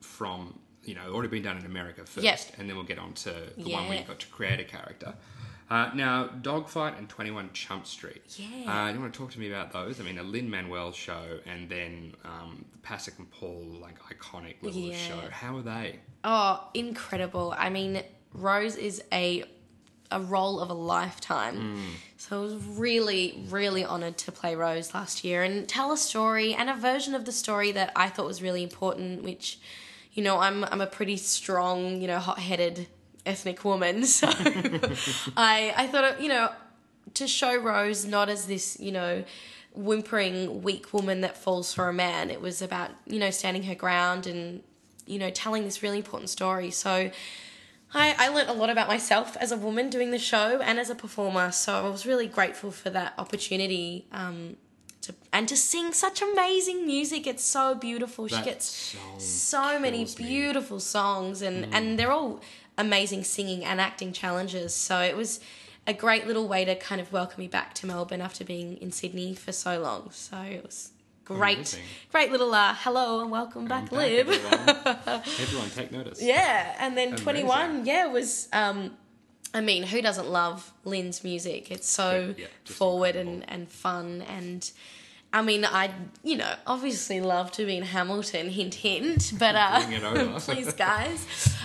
from 0.00 0.58
you 0.82 0.94
know 0.96 1.12
already 1.12 1.28
been 1.28 1.44
done 1.44 1.56
in 1.58 1.66
America 1.66 2.00
first, 2.04 2.24
Yep. 2.24 2.40
and 2.58 2.68
then 2.68 2.74
we'll 2.76 2.84
get 2.94 2.98
on 2.98 3.12
to 3.26 3.30
the 3.56 3.70
one 3.70 3.84
where 3.84 3.94
Yeah. 3.94 4.00
you 4.00 4.06
got 4.08 4.18
to 4.18 4.26
create 4.28 4.58
a 4.58 4.64
character. 4.64 5.14
Uh, 5.72 5.90
now, 5.94 6.26
Dogfight 6.26 6.98
and 6.98 7.08
21 7.08 7.48
Chump 7.54 7.86
Street. 7.86 8.22
Yeah. 8.36 8.46
Uh, 8.88 8.92
you 8.92 9.00
want 9.00 9.10
to 9.10 9.18
talk 9.18 9.30
to 9.30 9.40
me 9.40 9.48
about 9.48 9.72
those? 9.72 9.98
I 9.98 10.02
mean, 10.02 10.18
a 10.18 10.22
Lin 10.22 10.50
Manuel 10.50 10.92
show, 10.92 11.38
and 11.46 11.66
then 11.66 12.12
um, 12.26 12.66
the 12.72 12.78
Pasek 12.86 13.18
and 13.18 13.30
Paul 13.30 13.78
like 13.80 13.96
iconic 14.02 14.56
little 14.60 14.82
Yeah. 14.82 14.96
show. 14.98 15.20
How 15.30 15.56
are 15.56 15.62
they? 15.62 15.98
Oh, 16.24 16.68
incredible. 16.74 17.54
I 17.56 17.70
mean, 17.70 18.02
Rose 18.34 18.76
is 18.76 19.02
a 19.12 19.44
a 20.10 20.20
role 20.20 20.60
of 20.60 20.68
a 20.68 20.74
lifetime. 20.74 21.78
So 22.18 22.40
I 22.40 22.44
was 22.44 22.54
really, 22.66 23.42
really 23.48 23.82
honoured 23.82 24.18
to 24.18 24.30
play 24.30 24.54
Rose 24.54 24.92
last 24.92 25.24
year 25.24 25.42
and 25.42 25.66
tell 25.66 25.90
a 25.90 25.96
story 25.96 26.52
and 26.52 26.68
a 26.68 26.74
version 26.74 27.14
of 27.14 27.24
the 27.24 27.32
story 27.32 27.72
that 27.72 27.92
I 27.96 28.10
thought 28.10 28.26
was 28.26 28.42
really 28.42 28.62
important, 28.62 29.22
which, 29.22 29.58
you 30.12 30.22
know, 30.22 30.38
I'm 30.38 30.64
I'm 30.64 30.82
a 30.82 30.86
pretty 30.86 31.16
strong, 31.16 32.02
you 32.02 32.08
know, 32.08 32.18
hot 32.18 32.40
headed 32.40 32.88
ethnic 33.26 33.64
woman. 33.64 34.04
So 34.06 34.28
I 35.36 35.74
I 35.76 35.86
thought 35.86 36.20
you 36.20 36.28
know, 36.28 36.50
to 37.14 37.26
show 37.26 37.56
Rose 37.56 38.04
not 38.04 38.28
as 38.28 38.46
this, 38.46 38.78
you 38.80 38.92
know, 38.92 39.24
whimpering 39.74 40.62
weak 40.62 40.92
woman 40.92 41.20
that 41.22 41.36
falls 41.36 41.72
for 41.72 41.88
a 41.88 41.92
man. 41.92 42.30
It 42.30 42.40
was 42.40 42.62
about, 42.62 42.90
you 43.06 43.18
know, 43.18 43.30
standing 43.30 43.64
her 43.64 43.74
ground 43.74 44.26
and, 44.26 44.62
you 45.06 45.18
know, 45.18 45.30
telling 45.30 45.64
this 45.64 45.82
really 45.82 45.98
important 45.98 46.30
story. 46.30 46.70
So 46.70 47.10
I, 47.94 48.14
I 48.18 48.28
learnt 48.28 48.48
a 48.48 48.52
lot 48.52 48.70
about 48.70 48.88
myself 48.88 49.36
as 49.38 49.52
a 49.52 49.56
woman 49.56 49.90
doing 49.90 50.10
the 50.10 50.18
show 50.18 50.60
and 50.60 50.78
as 50.78 50.90
a 50.90 50.94
performer. 50.94 51.50
So 51.52 51.86
I 51.86 51.88
was 51.88 52.06
really 52.06 52.26
grateful 52.26 52.70
for 52.70 52.90
that 52.90 53.14
opportunity. 53.18 54.06
Um, 54.12 54.56
to, 55.02 55.14
and 55.32 55.48
to 55.48 55.56
sing 55.56 55.92
such 55.92 56.22
amazing 56.22 56.86
music, 56.86 57.26
it's 57.26 57.42
so 57.42 57.74
beautiful. 57.74 58.28
She 58.28 58.40
gets 58.42 58.94
so 59.18 59.80
many 59.80 59.98
kills 59.98 60.18
me. 60.18 60.26
beautiful 60.26 60.78
songs, 60.78 61.42
and 61.42 61.74
and 61.74 61.98
they're 61.98 62.12
all 62.12 62.40
amazing 62.82 63.24
singing 63.24 63.64
and 63.64 63.80
acting 63.80 64.12
challenges. 64.12 64.74
So 64.74 65.00
it 65.00 65.16
was 65.16 65.40
a 65.86 65.94
great 65.94 66.26
little 66.26 66.46
way 66.46 66.64
to 66.64 66.74
kind 66.76 67.00
of 67.00 67.12
welcome 67.12 67.40
me 67.40 67.48
back 67.48 67.74
to 67.74 67.86
Melbourne 67.86 68.20
after 68.20 68.44
being 68.44 68.76
in 68.76 68.92
Sydney 68.92 69.34
for 69.34 69.52
so 69.52 69.80
long. 69.80 70.10
So 70.10 70.36
it 70.38 70.62
was 70.64 70.90
great, 71.24 71.56
Amazing. 71.58 71.82
great 72.10 72.30
little 72.30 72.52
uh, 72.54 72.74
hello 72.78 73.20
and 73.20 73.30
welcome 73.30 73.66
back, 73.66 73.84
Back, 73.84 73.92
Liv. 73.92 74.28
everyone. 74.28 75.22
Everyone 75.40 75.70
take 75.70 75.90
notice. 75.92 76.22
yeah, 76.34 76.76
and 76.78 76.96
then 76.96 77.08
Amazing. 77.08 77.24
twenty 77.24 77.44
one, 77.44 77.86
yeah, 77.86 78.06
was. 78.06 78.48
Um, 78.52 78.96
I 79.54 79.60
mean, 79.60 79.82
who 79.82 80.00
doesn't 80.00 80.28
love 80.30 80.72
Lin's 80.84 81.22
music? 81.22 81.70
It's 81.70 81.88
so 81.88 82.34
Yeah, 82.38 82.46
forward 82.64 83.16
and, 83.16 83.48
and 83.50 83.68
fun 83.68 84.22
and. 84.28 84.70
I 85.34 85.40
mean, 85.42 85.64
I 85.64 85.90
you 86.22 86.36
know 86.36 86.52
obviously 86.66 87.20
love 87.22 87.50
to 87.52 87.64
be 87.64 87.76
in 87.78 87.82
Hamilton, 87.84 88.50
hint 88.50 88.74
hint, 88.74 89.32
but 89.38 89.54
uh, 89.56 89.80
Bring 89.86 89.92
it 89.92 90.04
over. 90.04 90.40
please 90.40 90.72
guys, 90.74 91.24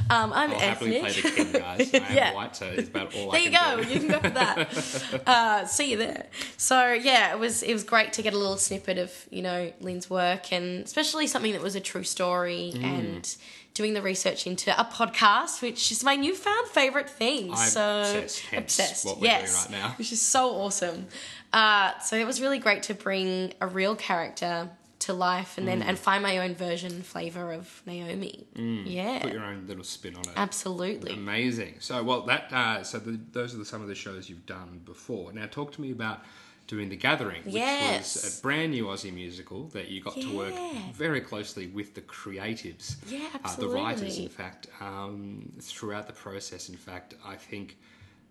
um, 0.10 0.32
I'm 0.32 0.52
I'll 0.52 0.60
happily 0.60 0.98
ethnic. 0.98 1.22
play 1.24 1.46
the 1.46 1.52
king, 1.52 1.62
guys. 1.62 1.94
I 1.94 1.98
am 1.98 2.16
Yeah. 2.16 2.34
white, 2.34 2.56
so 2.56 2.66
it's 2.68 2.88
about 2.88 3.14
all 3.16 3.32
there 3.32 3.42
I 3.42 3.44
you 3.44 3.52
go. 3.52 3.84
do. 3.84 3.90
You 3.94 4.00
can 4.00 4.08
go 4.10 4.20
for 4.22 4.30
that. 4.30 5.22
uh, 5.28 5.66
see 5.66 5.92
you 5.92 5.98
there. 5.98 6.28
So 6.56 6.94
yeah, 6.94 7.34
it 7.34 7.40
was 7.40 7.62
it 7.62 7.74
was 7.74 7.84
great 7.84 8.14
to 8.14 8.22
get 8.22 8.34
a 8.34 8.38
little 8.38 8.58
snippet 8.58 8.98
of 8.98 9.12
you 9.32 9.42
know 9.42 9.72
Lin's 9.82 10.10
work 10.10 10.54
and 10.54 10.84
especially 10.86 11.28
something 11.28 11.52
that 11.52 11.62
was 11.62 11.76
a 11.76 11.82
true 11.82 12.04
story 12.04 12.72
Mm. 12.76 12.84
and 12.84 13.36
doing 13.74 13.94
the 13.94 14.02
research 14.02 14.48
into 14.48 14.72
a 14.80 14.84
podcast, 14.86 15.62
which 15.62 15.92
is 15.92 16.04
my 16.04 16.16
newfound 16.16 16.68
favorite 16.70 17.08
thing. 17.10 17.52
I'm 17.52 17.58
so 17.58 18.02
obsessed, 18.02 18.40
hence 18.50 19.06
what 19.06 19.18
we're 19.18 19.28
doing 19.28 19.42
yes, 19.42 19.68
right 19.70 19.72
now. 19.80 19.94
which 20.00 20.12
is 20.12 20.20
so 20.22 20.50
awesome. 20.56 21.08
Uh, 21.54 21.98
so 22.00 22.16
it 22.18 22.26
was 22.26 22.42
really 22.42 22.60
great 22.60 22.84
to 22.84 22.94
bring 22.94 23.54
a 23.62 23.68
real 23.68 23.96
character 23.96 24.70
to 25.00 25.14
life 25.14 25.58
and 25.58 25.68
then 25.68 25.82
Mm. 25.82 25.90
and 25.90 26.00
find 26.00 26.24
my 26.24 26.40
own 26.40 26.56
version 26.56 27.04
flavor 27.04 27.54
of 27.54 27.82
Naomi. 27.86 28.48
Yeah, 28.56 29.20
Put 29.20 29.32
your 29.34 29.44
own 29.46 29.66
little 29.68 29.84
spin 29.84 30.16
on 30.16 30.22
it. 30.24 30.34
absolutely. 30.36 31.14
Amazing. 31.14 31.76
So, 31.80 32.04
well, 32.04 32.22
that 32.24 32.52
uh, 32.52 32.84
so 32.84 32.98
the, 33.00 33.20
those 33.32 33.54
are 33.54 33.58
the, 33.58 33.66
some 33.66 33.82
of 33.82 33.88
the 33.88 33.96
shows 33.96 34.28
you've 34.30 34.46
done 34.48 34.82
before. 34.86 35.32
Now, 35.32 35.46
talk 35.46 35.72
to 35.74 35.82
me 35.82 35.92
about 35.92 36.22
doing 36.66 36.90
the 36.90 36.96
Gathering, 36.98 37.44
which 37.46 37.54
Yes. 37.54 38.16
was 38.16 38.40
a 38.40 38.42
brand 38.42 38.72
new 38.72 38.86
Aussie 38.88 39.14
musical 39.14 39.68
that 39.70 39.88
you 39.90 40.02
got 40.02 40.16
to 40.16 40.36
work 40.36 40.54
very 40.94 41.22
closely 41.22 41.68
with 41.68 41.94
the 41.94 42.02
creatives, 42.02 42.96
Yeah, 43.08 43.20
uh, 43.46 43.56
the 43.56 43.70
writers. 43.70 44.18
In 44.18 44.28
fact, 44.30 44.68
um, 44.82 45.54
throughout 45.62 46.08
the 46.08 46.14
process. 46.14 46.70
In 46.70 46.76
fact, 46.76 47.14
I 47.24 47.36
think. 47.36 47.78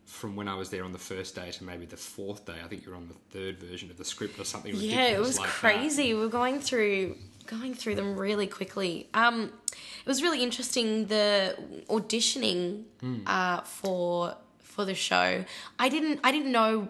From 0.07 0.37
when 0.37 0.47
I 0.49 0.55
was 0.55 0.71
there 0.71 0.85
on 0.85 0.93
the 0.93 0.99
first 0.99 1.35
day 1.35 1.51
to 1.51 1.65
maybe 1.65 1.85
the 1.85 1.97
fourth 1.97 2.47
day, 2.47 2.55
I 2.65 2.69
think 2.69 2.87
you're 2.87 2.95
on 2.95 3.09
the 3.09 3.15
third 3.37 3.59
version 3.59 3.91
of 3.91 3.99
the 3.99 4.05
script 4.05 4.39
or 4.39 4.45
something 4.45 4.73
Yeah, 4.77 5.07
it 5.09 5.19
was 5.19 5.37
like 5.39 5.49
that. 5.49 5.55
crazy. 5.55 6.15
We 6.15 6.21
were 6.21 6.29
going 6.29 6.61
through 6.61 7.17
going 7.47 7.75
through 7.75 7.95
them 7.95 8.17
really 8.19 8.47
quickly. 8.47 9.09
Um, 9.15 9.53
it 9.73 10.07
was 10.07 10.21
really 10.23 10.43
interesting 10.43 11.07
the 11.07 11.57
auditioning 11.89 12.85
Hmm. 13.01 13.19
uh, 13.27 13.61
for 13.63 14.37
for 14.63 14.85
the 14.85 14.95
show. 14.95 15.45
I 15.79 15.89
didn't 15.89 16.21
I 16.23 16.31
didn't 16.33 16.53
know 16.53 16.89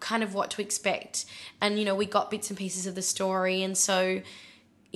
kind 0.00 0.22
of 0.22 0.34
what 0.34 0.50
to 0.52 0.62
expect, 0.62 1.24
and 1.60 1.78
you 1.78 1.84
know 1.84 1.94
we 1.94 2.06
got 2.06 2.30
bits 2.30 2.48
and 2.50 2.58
pieces 2.58 2.86
of 2.86 2.94
the 2.94 3.02
story, 3.02 3.62
and 3.62 3.76
so 3.76 4.22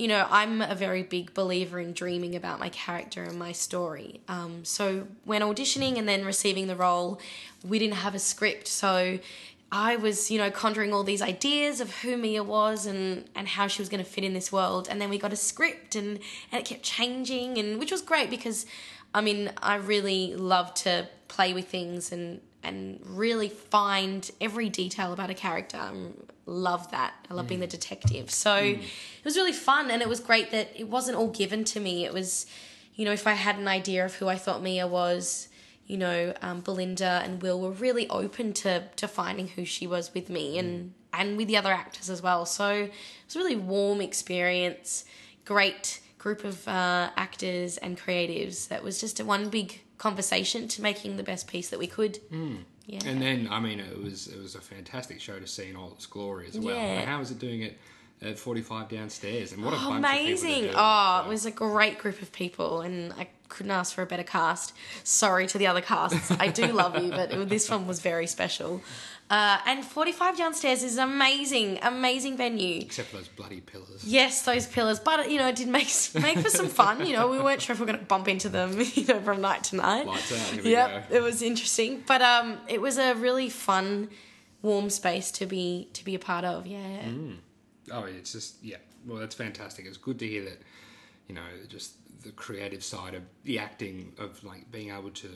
you 0.01 0.07
know, 0.07 0.25
I'm 0.31 0.63
a 0.63 0.73
very 0.73 1.03
big 1.03 1.35
believer 1.35 1.79
in 1.79 1.93
dreaming 1.93 2.35
about 2.35 2.59
my 2.59 2.69
character 2.69 3.21
and 3.21 3.37
my 3.37 3.51
story. 3.51 4.19
Um, 4.27 4.65
so 4.65 5.05
when 5.25 5.43
auditioning 5.43 5.99
and 5.99 6.09
then 6.09 6.25
receiving 6.25 6.65
the 6.65 6.75
role, 6.75 7.21
we 7.63 7.77
didn't 7.77 7.97
have 7.97 8.15
a 8.15 8.19
script. 8.19 8.67
So 8.67 9.19
I 9.71 9.97
was, 9.97 10.31
you 10.31 10.39
know, 10.39 10.49
conjuring 10.49 10.91
all 10.91 11.03
these 11.03 11.21
ideas 11.21 11.81
of 11.81 11.97
who 11.97 12.17
Mia 12.17 12.43
was 12.43 12.87
and, 12.87 13.29
and 13.35 13.47
how 13.47 13.67
she 13.67 13.79
was 13.79 13.89
going 13.89 14.03
to 14.03 14.09
fit 14.09 14.23
in 14.23 14.33
this 14.33 14.51
world. 14.51 14.87
And 14.89 14.99
then 14.99 15.11
we 15.11 15.19
got 15.19 15.33
a 15.33 15.35
script 15.51 15.95
and, 15.95 16.17
and 16.51 16.59
it 16.59 16.65
kept 16.65 16.81
changing, 16.81 17.59
and 17.59 17.77
which 17.77 17.91
was 17.91 18.01
great 18.01 18.31
because, 18.31 18.65
I 19.13 19.21
mean, 19.21 19.51
I 19.61 19.75
really 19.75 20.33
love 20.35 20.73
to 20.85 21.09
play 21.27 21.53
with 21.53 21.67
things 21.67 22.11
and 22.11 22.41
and 22.63 22.99
really 23.05 23.49
find 23.49 24.29
every 24.39 24.69
detail 24.69 25.13
about 25.13 25.29
a 25.29 25.33
character. 25.33 25.77
I 25.77 25.93
love 26.45 26.91
that. 26.91 27.13
I 27.29 27.33
love 27.33 27.47
being 27.47 27.59
the 27.59 27.67
detective. 27.67 28.29
So 28.29 28.55
it 28.55 29.25
was 29.25 29.35
really 29.35 29.53
fun, 29.53 29.89
and 29.89 30.01
it 30.01 30.09
was 30.09 30.19
great 30.19 30.51
that 30.51 30.69
it 30.75 30.87
wasn't 30.87 31.17
all 31.17 31.29
given 31.29 31.63
to 31.65 31.79
me. 31.79 32.05
It 32.05 32.13
was, 32.13 32.45
you 32.95 33.05
know, 33.05 33.11
if 33.11 33.25
I 33.25 33.33
had 33.33 33.57
an 33.57 33.67
idea 33.67 34.05
of 34.05 34.15
who 34.15 34.27
I 34.27 34.35
thought 34.35 34.61
Mia 34.61 34.87
was, 34.87 35.47
you 35.87 35.97
know, 35.97 36.33
um, 36.41 36.61
Belinda 36.61 37.21
and 37.23 37.41
Will 37.41 37.59
were 37.59 37.71
really 37.71 38.07
open 38.09 38.53
to 38.53 38.83
to 38.95 39.07
finding 39.07 39.47
who 39.49 39.65
she 39.65 39.87
was 39.87 40.13
with 40.13 40.29
me 40.29 40.57
and 40.57 40.93
and 41.13 41.37
with 41.37 41.47
the 41.47 41.57
other 41.57 41.71
actors 41.71 42.09
as 42.09 42.21
well. 42.21 42.45
So 42.45 42.69
it 42.69 42.91
was 43.25 43.35
a 43.35 43.39
really 43.39 43.55
warm 43.55 44.01
experience. 44.01 45.03
Great 45.45 45.99
group 46.17 46.43
of 46.43 46.67
uh, 46.67 47.09
actors 47.17 47.77
and 47.77 47.97
creatives. 47.97 48.67
That 48.67 48.83
was 48.83 49.01
just 49.01 49.19
a 49.19 49.25
one 49.25 49.49
big 49.49 49.81
conversation 50.01 50.67
to 50.67 50.81
making 50.81 51.17
the 51.17 51.23
best 51.23 51.47
piece 51.47 51.69
that 51.69 51.77
we 51.77 51.85
could. 51.85 52.17
Hmm. 52.29 52.55
Yeah. 52.87 53.01
And 53.05 53.21
then, 53.21 53.47
I 53.51 53.59
mean, 53.59 53.79
it 53.79 54.01
was 54.01 54.27
it 54.27 54.41
was 54.41 54.55
a 54.55 54.61
fantastic 54.61 55.21
show 55.21 55.39
to 55.39 55.45
see 55.45 55.69
in 55.69 55.75
all 55.75 55.91
its 55.91 56.07
glory 56.07 56.47
as 56.47 56.57
well. 56.57 56.75
Yeah. 56.75 56.81
And 56.99 57.07
how 57.07 57.19
was 57.19 57.29
it 57.29 57.37
doing 57.37 57.61
it 57.61 57.77
at 58.21 58.39
45 58.39 58.89
downstairs? 58.89 59.53
And 59.53 59.63
what 59.63 59.73
a 59.73 59.77
Oh, 59.77 59.89
bunch 59.89 60.03
of 60.05 60.11
people 60.11 60.25
amazing! 60.25 60.71
Oh, 60.75 61.21
it 61.23 61.29
was 61.29 61.45
a 61.45 61.51
great 61.51 61.99
group 61.99 62.19
of 62.23 62.31
people, 62.31 62.81
and 62.81 63.13
I 63.13 63.27
couldn't 63.51 63.71
ask 63.71 63.93
for 63.93 64.01
a 64.01 64.05
better 64.05 64.23
cast. 64.23 64.73
Sorry 65.03 65.45
to 65.47 65.57
the 65.57 65.67
other 65.67 65.81
casts, 65.81 66.31
I 66.39 66.47
do 66.47 66.67
love 66.67 66.97
you, 67.01 67.09
but 67.11 67.49
this 67.55 67.69
one 67.69 67.85
was 67.87 67.99
very 68.01 68.25
special. 68.27 68.81
Uh, 69.29 69.57
and 69.65 69.85
45 69.85 70.37
downstairs 70.37 70.83
is 70.83 70.97
amazing, 70.97 71.79
amazing 71.83 72.35
venue. 72.35 72.81
except 72.81 73.09
for 73.09 73.17
those 73.17 73.29
bloody 73.29 73.61
pillars. 73.61 74.03
Yes, 74.03 74.41
those 74.43 74.67
pillars, 74.67 74.99
but 74.99 75.29
you 75.31 75.37
know, 75.39 75.47
it 75.47 75.55
did 75.55 75.69
make 75.69 75.87
make 76.21 76.37
for 76.39 76.49
some 76.49 76.67
fun. 76.67 77.05
You 77.07 77.13
know, 77.15 77.29
we 77.29 77.39
weren't 77.39 77.61
sure 77.61 77.73
if 77.73 77.79
we 77.79 77.83
are 77.85 77.87
going 77.87 77.99
to 77.99 78.05
bump 78.05 78.27
into 78.27 78.49
them, 78.49 78.77
you 78.93 79.05
know, 79.05 79.21
from 79.21 79.39
night 79.39 79.63
to 79.65 79.77
night. 79.77 80.05
Lights 80.05 80.31
out. 80.33 80.37
Here 80.53 80.63
we 80.63 80.71
Yep, 80.71 81.09
go. 81.09 81.15
it 81.15 81.21
was 81.21 81.41
interesting, 81.41 82.03
but 82.05 82.21
um, 82.21 82.57
it 82.67 82.81
was 82.81 82.97
a 82.97 83.13
really 83.15 83.49
fun, 83.49 84.09
warm 84.61 84.89
space 84.89 85.31
to 85.39 85.45
be 85.45 85.87
to 85.93 86.03
be 86.03 86.13
a 86.15 86.19
part 86.19 86.43
of. 86.43 86.67
Yeah. 86.67 87.01
Oh, 87.93 88.03
it's 88.03 88.33
just 88.33 88.61
yeah. 88.61 88.77
Well, 89.07 89.19
that's 89.19 89.35
fantastic. 89.35 89.85
It's 89.85 89.97
good 89.97 90.19
to 90.19 90.27
hear 90.27 90.43
that. 90.43 90.61
You 91.31 91.35
know, 91.37 91.65
just 91.69 91.93
the 92.23 92.31
creative 92.31 92.83
side 92.83 93.13
of 93.13 93.23
the 93.45 93.57
acting 93.57 94.11
of 94.19 94.43
like 94.43 94.69
being 94.69 94.89
able 94.91 95.11
to 95.11 95.29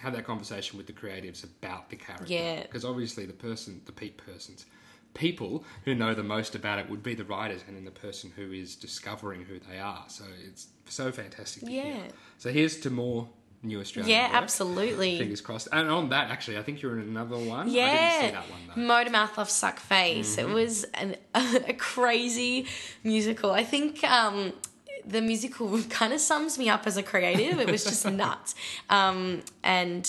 have 0.00 0.12
that 0.16 0.24
conversation 0.24 0.76
with 0.76 0.88
the 0.88 0.92
creatives 0.92 1.44
about 1.44 1.88
the 1.88 1.94
character. 1.94 2.26
Yeah. 2.32 2.62
Because 2.62 2.84
obviously 2.84 3.24
the 3.24 3.32
person, 3.32 3.80
the 3.86 3.92
pe 3.92 4.08
persons, 4.08 4.66
people 5.14 5.62
who 5.84 5.94
know 5.94 6.14
the 6.14 6.24
most 6.24 6.56
about 6.56 6.80
it 6.80 6.90
would 6.90 7.00
be 7.04 7.14
the 7.14 7.22
writers 7.24 7.60
and 7.68 7.76
then 7.76 7.84
the 7.84 7.92
person 7.92 8.32
who 8.34 8.50
is 8.50 8.74
discovering 8.74 9.44
who 9.44 9.60
they 9.70 9.78
are. 9.78 10.02
So 10.08 10.24
it's 10.44 10.66
so 10.86 11.12
fantastic 11.12 11.62
to 11.62 11.70
hear. 11.70 11.84
Yeah. 11.84 12.02
So 12.38 12.50
here's 12.50 12.80
to 12.80 12.90
more 12.90 13.28
new 13.62 13.78
Australian. 13.80 14.10
Yeah, 14.10 14.26
work. 14.32 14.42
absolutely. 14.42 15.16
Fingers 15.18 15.40
crossed. 15.40 15.68
And 15.70 15.88
on 15.88 16.08
that, 16.08 16.28
actually, 16.32 16.58
I 16.58 16.62
think 16.64 16.82
you're 16.82 16.98
in 16.98 17.06
another 17.06 17.38
one. 17.38 17.70
Yeah. 17.70 17.84
I 17.84 17.86
Yeah, 17.86 18.10
didn't 18.10 18.28
see 18.30 18.34
that 18.34 18.50
one 18.50 18.60
though. 18.74 18.82
Motor 18.82 19.10
Mouth 19.10 19.38
off 19.38 19.48
Suck 19.50 19.78
Face. 19.78 20.34
Mm-hmm. 20.36 20.50
It 20.50 20.52
was 20.52 20.82
an, 20.94 21.16
a 21.68 21.72
crazy 21.74 22.66
musical. 23.04 23.52
I 23.52 23.62
think 23.62 24.02
um, 24.02 24.52
the 25.06 25.20
musical 25.20 25.82
kind 25.90 26.12
of 26.12 26.20
sums 26.20 26.58
me 26.58 26.68
up 26.68 26.86
as 26.86 26.96
a 26.96 27.02
creative. 27.02 27.58
It 27.58 27.70
was 27.70 27.84
just 27.84 28.06
nuts, 28.10 28.54
um, 28.90 29.42
and 29.62 30.08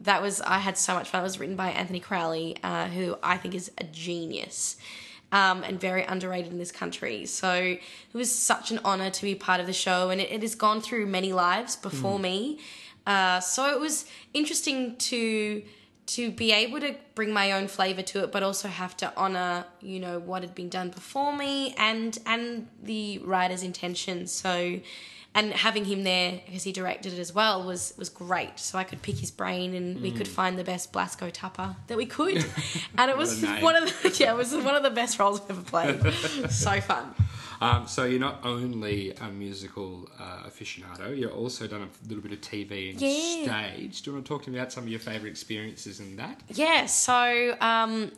that 0.00 0.22
was 0.22 0.40
I 0.40 0.58
had 0.58 0.76
so 0.78 0.94
much 0.94 1.08
fun. 1.10 1.20
It 1.20 1.24
was 1.24 1.38
written 1.38 1.56
by 1.56 1.70
Anthony 1.70 2.00
Crowley, 2.00 2.56
uh, 2.62 2.86
who 2.88 3.16
I 3.22 3.36
think 3.36 3.54
is 3.54 3.70
a 3.78 3.84
genius. 3.84 4.76
Um, 5.32 5.62
and 5.62 5.78
very 5.78 6.02
underrated 6.02 6.50
in 6.50 6.58
this 6.58 6.72
country. 6.72 7.24
So 7.24 7.52
it 7.52 7.80
was 8.12 8.34
such 8.34 8.72
an 8.72 8.80
honor 8.84 9.10
to 9.10 9.22
be 9.22 9.36
part 9.36 9.60
of 9.60 9.68
the 9.68 9.72
show, 9.72 10.10
and 10.10 10.20
it, 10.20 10.32
it 10.32 10.42
has 10.42 10.56
gone 10.56 10.80
through 10.80 11.06
many 11.06 11.32
lives 11.32 11.76
before 11.76 12.18
me. 12.18 12.58
Uh, 13.06 13.38
so 13.38 13.70
it 13.70 13.78
was 13.78 14.06
interesting 14.34 14.96
to 14.96 15.62
to 16.14 16.30
be 16.30 16.52
able 16.52 16.80
to 16.80 16.94
bring 17.14 17.32
my 17.32 17.52
own 17.52 17.68
flavor 17.68 18.02
to 18.02 18.24
it, 18.24 18.32
but 18.32 18.42
also 18.42 18.68
have 18.68 18.96
to 18.98 19.12
honor, 19.16 19.64
you 19.80 20.00
know, 20.00 20.18
what 20.18 20.42
had 20.42 20.54
been 20.54 20.68
done 20.68 20.90
before 20.90 21.36
me 21.36 21.74
and 21.78 22.18
and 22.26 22.66
the 22.82 23.18
writer's 23.18 23.62
intentions. 23.62 24.32
So, 24.32 24.80
and 25.34 25.52
having 25.52 25.84
him 25.84 26.02
there 26.02 26.40
because 26.46 26.64
he 26.64 26.72
directed 26.72 27.12
it 27.12 27.18
as 27.20 27.32
well 27.32 27.62
was 27.64 27.94
was 27.96 28.08
great. 28.08 28.58
So 28.58 28.78
I 28.78 28.84
could 28.84 29.00
pick 29.02 29.16
his 29.18 29.30
brain 29.30 29.74
and 29.74 30.00
we 30.02 30.10
could 30.10 30.26
find 30.28 30.58
the 30.58 30.64
best 30.64 30.92
Blasco 30.92 31.30
Tupper 31.30 31.76
that 31.86 31.96
we 31.96 32.06
could, 32.06 32.44
and 32.98 33.10
it 33.10 33.16
was 33.16 33.40
Mm. 33.42 33.62
one 33.62 33.76
of 33.76 33.84
the 34.02 34.16
yeah, 34.20 34.32
it 34.32 34.36
was 34.36 34.52
one 34.54 34.74
of 34.74 34.82
the 34.82 34.90
best 34.90 35.18
roles 35.18 35.40
I've 35.40 35.50
ever 35.50 35.62
played. 35.62 36.00
so 36.50 36.80
fun. 36.80 37.14
Um, 37.60 37.86
so 37.86 38.04
you're 38.04 38.18
not 38.20 38.40
only 38.44 39.12
a 39.20 39.28
musical 39.28 40.08
uh, 40.18 40.48
aficionado, 40.48 41.16
you've 41.16 41.32
also 41.32 41.66
done 41.66 41.82
a 41.82 42.08
little 42.08 42.22
bit 42.22 42.32
of 42.32 42.40
TV 42.40 42.90
and 42.92 43.00
Yeah. 43.00 43.44
stage. 43.72 44.02
Do 44.02 44.10
you 44.10 44.14
want 44.14 44.24
to 44.26 44.28
talk 44.28 44.44
to 44.44 44.50
me 44.50 44.58
about 44.58 44.72
some 44.72 44.84
of 44.84 44.88
your 44.90 45.00
favourite 45.00 45.30
experiences 45.30 46.00
in 46.00 46.16
that? 46.16 46.40
Yeah, 46.48 46.86
so 46.86 47.56
um, 47.60 48.12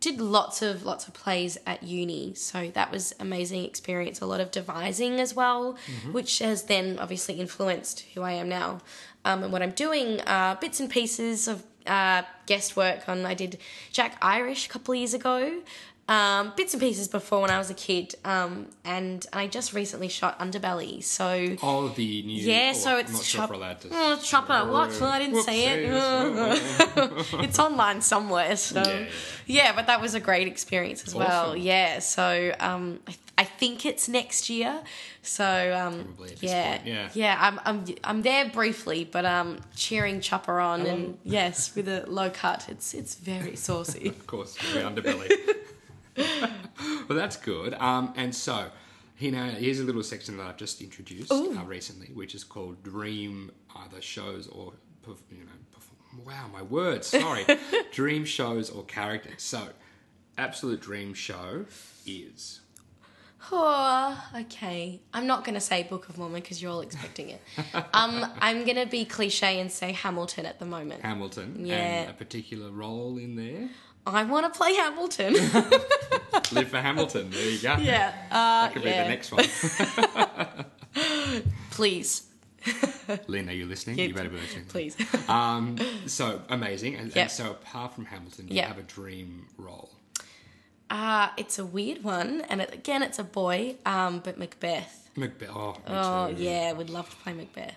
did 0.00 0.18
lots 0.20 0.62
of 0.62 0.84
lots 0.84 1.06
of 1.06 1.12
plays 1.14 1.58
at 1.66 1.82
uni, 1.82 2.32
so 2.34 2.70
that 2.72 2.90
was 2.90 3.14
amazing 3.20 3.64
experience. 3.64 4.20
A 4.22 4.26
lot 4.26 4.40
of 4.40 4.50
devising 4.50 5.20
as 5.20 5.34
well, 5.34 5.76
which 6.12 6.38
has 6.38 6.62
then 6.64 6.98
obviously 6.98 7.34
influenced 7.34 8.00
who 8.14 8.22
I 8.22 8.32
am 8.32 8.48
now 8.48 8.80
um, 9.26 9.42
and 9.44 9.52
what 9.52 9.62
I'm 9.62 9.72
doing. 9.72 10.20
Uh, 10.22 10.56
bits 10.58 10.80
and 10.80 10.88
pieces 10.88 11.48
of 11.48 11.62
uh, 11.86 12.22
guest 12.46 12.76
work 12.76 13.08
on. 13.08 13.26
I 13.26 13.34
did 13.34 13.58
Jack 13.92 14.16
Irish 14.22 14.66
a 14.66 14.68
couple 14.70 14.92
of 14.94 14.98
years 14.98 15.12
ago. 15.14 15.60
Um, 16.08 16.52
bits 16.56 16.72
and 16.72 16.80
pieces 16.80 17.08
before 17.08 17.40
when 17.40 17.50
I 17.50 17.58
was 17.58 17.68
a 17.68 17.74
kid, 17.74 18.14
um, 18.24 18.66
and 18.84 19.26
I 19.32 19.48
just 19.48 19.72
recently 19.72 20.06
shot 20.06 20.38
Underbelly. 20.38 21.02
So 21.02 21.56
Oh, 21.62 21.88
the 21.88 22.22
new. 22.22 22.42
yeah, 22.44 22.70
oh, 22.72 22.78
so 22.78 22.96
it's 22.98 23.12
not 23.12 23.24
sure 23.24 23.42
if 23.44 23.50
we're 23.50 23.56
allowed 23.56 23.80
to. 23.80 23.88
Oh, 23.90 24.16
Chopper, 24.22 24.70
what? 24.70 24.90
Well, 25.00 25.10
I 25.10 25.18
didn't 25.18 25.42
see 25.42 25.64
it. 25.64 25.90
It's 27.44 27.58
online 27.58 28.02
somewhere, 28.02 28.54
so 28.56 28.82
Yeah, 28.82 28.98
yeah. 28.98 29.06
yeah, 29.46 29.72
but 29.74 29.88
that 29.88 30.00
was 30.00 30.14
a 30.14 30.20
great 30.20 30.46
experience 30.46 31.04
as 31.06 31.12
well. 31.14 31.56
Yeah, 31.56 31.98
so 31.98 32.54
um, 32.60 33.00
I, 33.08 33.14
I 33.38 33.44
think 33.44 33.84
it's 33.84 34.08
next 34.08 34.48
year. 34.48 34.82
So 35.22 35.44
um, 35.44 36.04
Probably 36.04 36.30
at 36.30 36.36
this 36.38 36.50
yeah, 36.52 36.76
point, 36.78 37.16
yeah. 37.16 37.36
I'm, 37.40 37.60
I'm 37.64 37.84
I'm 38.04 38.22
there 38.22 38.48
briefly, 38.48 39.02
but 39.04 39.24
um, 39.24 39.58
cheering 39.74 40.20
Chopper 40.20 40.60
on 40.60 40.86
and 40.86 41.18
yes, 41.24 41.74
with 41.74 41.88
a 41.88 42.04
low 42.06 42.30
cut, 42.30 42.66
it's 42.68 42.94
it's 42.94 43.16
very 43.16 43.56
saucy. 43.56 44.06
Of 44.20 44.26
course, 44.28 44.56
very 44.58 44.84
underbelly. 44.84 45.28
well, 47.08 47.18
that's 47.18 47.36
good. 47.36 47.74
Um, 47.74 48.12
and 48.16 48.34
so, 48.34 48.70
you 49.18 49.30
know, 49.32 49.46
here's 49.46 49.80
a 49.80 49.84
little 49.84 50.02
section 50.02 50.36
that 50.38 50.46
I've 50.46 50.56
just 50.56 50.80
introduced 50.80 51.32
uh, 51.32 51.64
recently, 51.66 52.08
which 52.08 52.34
is 52.34 52.44
called 52.44 52.82
Dream 52.82 53.50
either 53.76 54.00
shows 54.00 54.46
or, 54.48 54.72
you 55.06 55.38
know, 55.38 55.52
perf- 55.76 56.26
wow, 56.26 56.48
my 56.52 56.62
words, 56.62 57.06
sorry, 57.06 57.44
dream 57.92 58.24
shows 58.24 58.70
or 58.70 58.84
characters. 58.84 59.42
So, 59.42 59.68
absolute 60.38 60.80
dream 60.80 61.14
show 61.14 61.66
is. 62.06 62.60
Oh, 63.52 64.28
okay. 64.40 65.00
I'm 65.14 65.26
not 65.28 65.44
gonna 65.44 65.60
say 65.60 65.84
Book 65.84 66.08
of 66.08 66.18
Mormon 66.18 66.40
because 66.40 66.60
you're 66.60 66.72
all 66.72 66.80
expecting 66.80 67.30
it. 67.30 67.40
Um, 67.94 68.26
I'm 68.40 68.64
gonna 68.64 68.86
be 68.86 69.04
cliche 69.04 69.60
and 69.60 69.70
say 69.70 69.92
Hamilton 69.92 70.46
at 70.46 70.58
the 70.58 70.64
moment. 70.66 71.02
Hamilton 71.02 71.64
Yeah. 71.64 71.74
and 71.76 72.10
a 72.10 72.14
particular 72.14 72.70
role 72.70 73.18
in 73.18 73.36
there. 73.36 73.68
I 74.06 74.22
want 74.24 74.52
to 74.52 74.56
play 74.56 74.74
Hamilton. 74.74 75.32
Live 76.52 76.68
for 76.68 76.78
Hamilton. 76.78 77.30
There 77.30 77.50
you 77.50 77.58
go. 77.58 77.76
yeah. 77.78 78.12
Uh, 78.30 78.34
That 78.66 78.72
could 78.72 78.84
yeah. 78.84 79.02
be 79.02 79.08
the 79.08 79.08
next 79.08 79.32
one. 79.32 79.44
Please, 81.70 82.22
Lin, 83.28 83.48
are 83.48 83.52
you 83.52 83.66
listening? 83.66 83.98
Yeah, 83.98 84.06
you 84.06 84.14
better 84.14 84.28
be 84.30 84.36
listening. 84.38 84.64
please. 84.66 84.96
Um, 85.28 85.76
so 86.06 86.40
amazing. 86.48 86.94
And, 86.96 87.16
and 87.16 87.30
so 87.30 87.50
apart 87.50 87.94
from 87.94 88.06
Hamilton, 88.06 88.46
do 88.46 88.54
Yep. 88.54 88.64
you 88.64 88.68
have 88.68 88.78
a 88.78 88.82
dream 88.86 89.46
role? 89.58 89.90
Uh, 90.88 91.28
it's 91.36 91.58
a 91.58 91.66
weird 91.66 92.02
one, 92.04 92.42
and 92.48 92.60
it, 92.62 92.72
again, 92.72 93.02
it's 93.02 93.18
a 93.18 93.24
boy. 93.24 93.74
Um, 93.84 94.20
but 94.24 94.38
Macbeth. 94.38 95.10
Macbeth. 95.16 95.50
Oh, 95.54 95.76
Oh 95.86 96.28
yeah, 96.28 96.72
would 96.72 96.90
love 96.90 97.10
to 97.10 97.16
play 97.16 97.32
Macbeth. 97.34 97.74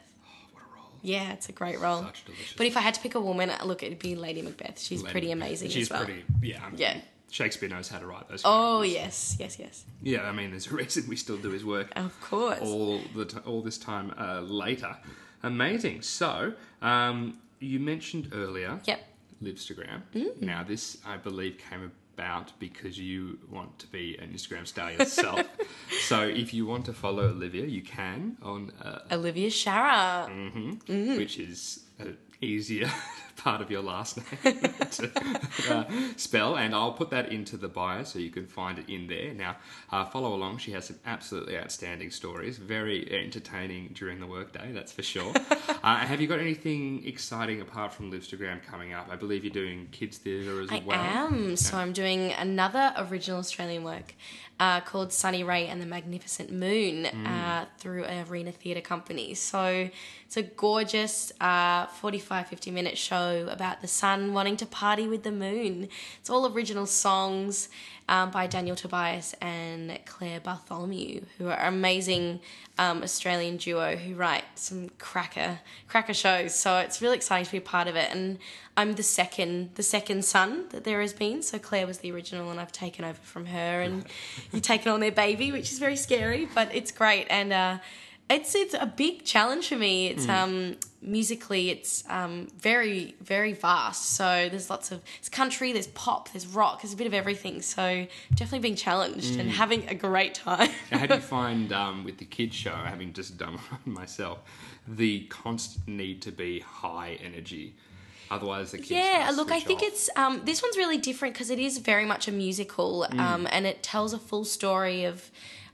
What 1.02 1.10
a 1.10 1.14
role. 1.14 1.22
Yeah, 1.28 1.34
it's 1.34 1.50
a 1.50 1.52
great 1.52 1.80
role. 1.80 2.04
Such 2.04 2.26
delicious. 2.26 2.54
But 2.58 2.68
if 2.68 2.78
I 2.78 2.82
had 2.82 2.94
to 2.96 3.02
pick 3.02 3.16
a 3.16 3.20
woman, 3.22 3.52
look, 3.66 3.84
it'd 3.84 4.00
be 4.00 4.16
Lady 4.16 4.42
Macbeth. 4.42 4.80
She's 4.80 5.02
Lady 5.02 5.12
pretty 5.12 5.32
amazing 5.32 5.70
She's 5.70 5.88
as 5.88 5.92
well. 5.92 6.06
pretty. 6.06 6.24
Yeah. 6.42 6.64
I 6.66 6.70
mean, 6.70 6.80
Yeah. 6.80 6.98
Shakespeare 7.32 7.70
knows 7.70 7.88
how 7.90 8.00
to 8.00 8.08
write 8.08 8.28
those. 8.28 8.42
Oh 8.44 8.82
yes, 8.82 9.36
yes, 9.40 9.60
yes. 9.60 9.86
Yeah. 10.02 10.24
I 10.24 10.32
mean, 10.32 10.50
there's 10.50 10.66
a 10.66 10.74
reason 10.76 11.04
we 11.08 11.16
still 11.16 11.38
do 11.38 11.52
his 11.52 11.64
work 11.64 11.92
Of 11.96 12.20
course. 12.22 12.60
all 12.62 13.02
the 13.16 13.26
t- 13.26 13.38
all 13.46 13.62
this 13.62 13.78
time 13.78 14.14
uh, 14.18 14.40
later. 14.42 14.98
Amazing. 15.44 16.02
So, 16.02 16.54
um, 16.82 17.38
you 17.60 17.80
mentioned 17.80 18.32
earlier. 18.34 18.80
Yep. 18.86 19.00
Livstagram. 19.44 20.02
Mm. 20.16 20.42
Now, 20.42 20.64
this 20.64 20.98
I 21.06 21.18
believe 21.18 21.60
came 21.70 21.92
about 22.20 22.52
because 22.60 23.00
you 23.00 23.40
want 23.50 23.80
to 23.80 23.88
be 23.88 24.18
an 24.18 24.30
Instagram 24.34 24.68
star 24.68 24.92
yourself. 24.92 25.42
so, 26.02 26.22
if 26.24 26.54
you 26.54 26.66
want 26.66 26.86
to 26.86 26.94
follow 26.94 27.24
Olivia, 27.30 27.66
you 27.66 27.82
can 27.82 28.38
on 28.42 28.72
uh, 28.84 29.00
Olivia 29.12 29.50
Shara. 29.50 30.28
Mm. 30.30 31.18
which 31.18 31.38
is 31.40 31.86
an 31.98 32.18
easier 32.42 32.90
part 33.40 33.62
of 33.62 33.72
your 33.72 33.82
last 33.82 34.18
name 34.18 34.60
to 34.92 35.12
uh, 35.70 35.84
spell, 36.18 36.58
and 36.58 36.76
I'll 36.76 36.94
put 36.94 37.10
that 37.12 37.32
into 37.32 37.58
the 37.58 37.68
bio 37.68 38.04
so 38.04 38.20
you 38.20 38.30
can 38.30 38.46
find 38.46 38.78
it 38.78 38.90
in 38.90 39.08
there. 39.08 39.34
Now, 39.34 39.58
uh, 39.92 40.06
follow 40.06 40.34
along. 40.34 40.58
She 40.58 40.72
has 40.72 40.86
some 40.86 41.00
absolutely 41.06 41.58
outstanding 41.58 42.12
stories, 42.12 42.58
very 42.58 43.12
entertaining 43.12 43.92
during 43.94 44.20
the 44.20 44.28
workday, 44.28 44.72
that's 44.72 44.92
for 44.92 45.04
sure. 45.04 45.34
uh, 45.84 45.98
have 45.98 46.22
you 46.22 46.28
got 46.28 46.40
anything 46.40 47.06
exciting 47.08 47.62
apart 47.62 47.94
from 47.94 48.12
Livstagram 48.12 48.64
coming 48.64 48.94
up? 48.94 49.08
I 49.10 49.16
believe 49.16 49.44
you're 49.44 49.54
doing 49.54 49.88
kids 49.92 50.18
theatre 50.18 50.62
as 50.62 50.72
I 50.72 50.84
well. 50.86 51.00
I 51.00 51.06
am. 51.06 51.56
So 51.56 51.78
I'm 51.78 51.94
doing 51.94 52.32
another 52.34 52.94
original 52.98 53.40
Australian 53.40 53.84
work 53.84 54.14
uh, 54.60 54.82
called 54.82 55.14
Sunny 55.14 55.44
Ray 55.44 55.68
and 55.68 55.82
the 55.82 55.86
Magnificent 55.86 56.52
Moon 56.52 57.06
uh, 57.06 57.66
through 57.78 58.06
Arena 58.30 58.52
Theatre 58.52 58.82
Company. 58.82 59.34
So 59.34 59.90
it's 60.26 60.38
a 60.38 60.44
gorgeous 60.44 61.32
uh, 61.40 61.88
45, 61.88 62.48
50 62.48 62.72
minute 62.72 62.98
show 62.98 63.29
about 63.30 63.82
the 63.82 63.88
sun 63.88 64.34
wanting 64.34 64.58
to 64.58 64.66
party 64.66 65.08
with 65.08 65.24
the 65.24 65.32
moon. 65.32 65.90
It's 66.20 66.30
all 66.30 66.52
original 66.52 66.86
songs 66.86 67.70
um, 68.10 68.32
by 68.32 68.48
Daniel 68.48 68.76
Tobias 68.76 69.36
and 69.40 69.98
Claire 70.06 70.40
Bartholomew, 70.40 71.22
who 71.38 71.48
are 71.48 71.68
amazing 71.68 72.40
um, 72.80 73.04
Australian 73.04 73.58
duo 73.58 73.96
who 73.98 74.16
write 74.16 74.46
some 74.56 74.90
cracker 74.98 75.60
cracker 75.88 76.14
shows. 76.14 76.56
So 76.56 76.78
it's 76.78 77.02
really 77.02 77.18
exciting 77.18 77.46
to 77.46 77.52
be 77.52 77.58
a 77.58 77.62
part 77.62 77.88
of 77.88 77.96
it. 77.96 78.10
And 78.12 78.40
I'm 78.76 78.96
the 78.96 79.04
second 79.04 79.72
the 79.76 79.84
second 79.84 80.26
son 80.26 80.66
that 80.70 80.86
there 80.86 81.02
has 81.02 81.14
been. 81.14 81.44
So 81.44 81.60
Claire 81.60 81.86
was 81.86 82.00
the 82.00 82.12
original, 82.12 82.50
and 82.50 82.60
I've 82.60 82.72
taken 82.72 83.06
over 83.06 83.20
from 83.22 83.46
her, 83.48 83.82
and 83.82 84.06
you've 84.52 84.64
taken 84.64 84.92
on 84.92 85.02
their 85.02 85.12
baby, 85.12 85.52
which 85.52 85.72
is 85.72 85.80
very 85.80 85.98
scary, 85.98 86.48
but 86.56 86.74
it's 86.74 86.92
great. 86.92 87.28
And 87.30 87.54
uh, 87.54 87.78
it's 88.30 88.54
it's 88.56 88.74
a 88.74 88.86
big 88.86 89.26
challenge 89.26 89.68
for 89.70 89.76
me. 89.76 90.08
It's 90.08 90.28
um 90.30 90.76
musically 91.02 91.70
it's 91.70 92.04
um 92.10 92.48
very 92.58 93.16
very 93.22 93.54
vast. 93.54 94.12
So 94.12 94.48
there's 94.50 94.70
lots 94.70 94.92
of 94.92 95.02
it's 95.20 95.30
country, 95.30 95.72
there's 95.72 95.88
pop, 95.88 96.32
there's 96.32 96.46
rock, 96.48 96.82
there's 96.82 96.94
a 96.94 96.98
bit 96.98 97.08
of 97.08 97.14
everything. 97.14 97.62
So 97.62 98.06
definitely 98.32 98.60
being 98.60 98.76
challenged 98.76 99.40
and 99.40 99.50
having 99.50 99.88
a 99.88 99.96
great 99.96 100.36
time. 100.36 100.70
How 100.92 101.06
do 101.06 101.16
you 101.16 101.20
find 101.40 101.72
um, 101.74 102.04
with 102.04 102.18
the 102.18 102.26
kids 102.26 102.56
show, 102.56 102.76
having 102.76 103.14
just 103.14 103.38
done 103.38 103.54
one 103.70 103.82
myself, 103.86 104.40
the 104.88 105.22
constant 105.30 105.88
need 105.88 106.22
to 106.24 106.32
be 106.32 106.60
high 106.60 107.18
energy? 107.24 107.76
Otherwise, 108.32 108.70
the 108.72 108.78
kids 108.78 108.92
Yeah, 108.92 109.32
look, 109.36 109.52
I 109.52 109.60
think 109.60 109.80
off. 109.82 109.88
it's 109.88 110.10
um, 110.16 110.42
this 110.46 110.62
one's 110.62 110.78
really 110.78 111.00
different 111.00 111.34
because 111.34 111.50
it 111.50 111.58
is 111.58 111.80
very 111.80 112.06
much 112.06 112.28
a 112.28 112.32
musical, 112.32 113.08
um, 113.18 113.48
and 113.50 113.66
it 113.66 113.82
tells 113.82 114.14
a 114.14 114.20
full 114.20 114.46
story 114.46 115.06
of. 115.06 115.32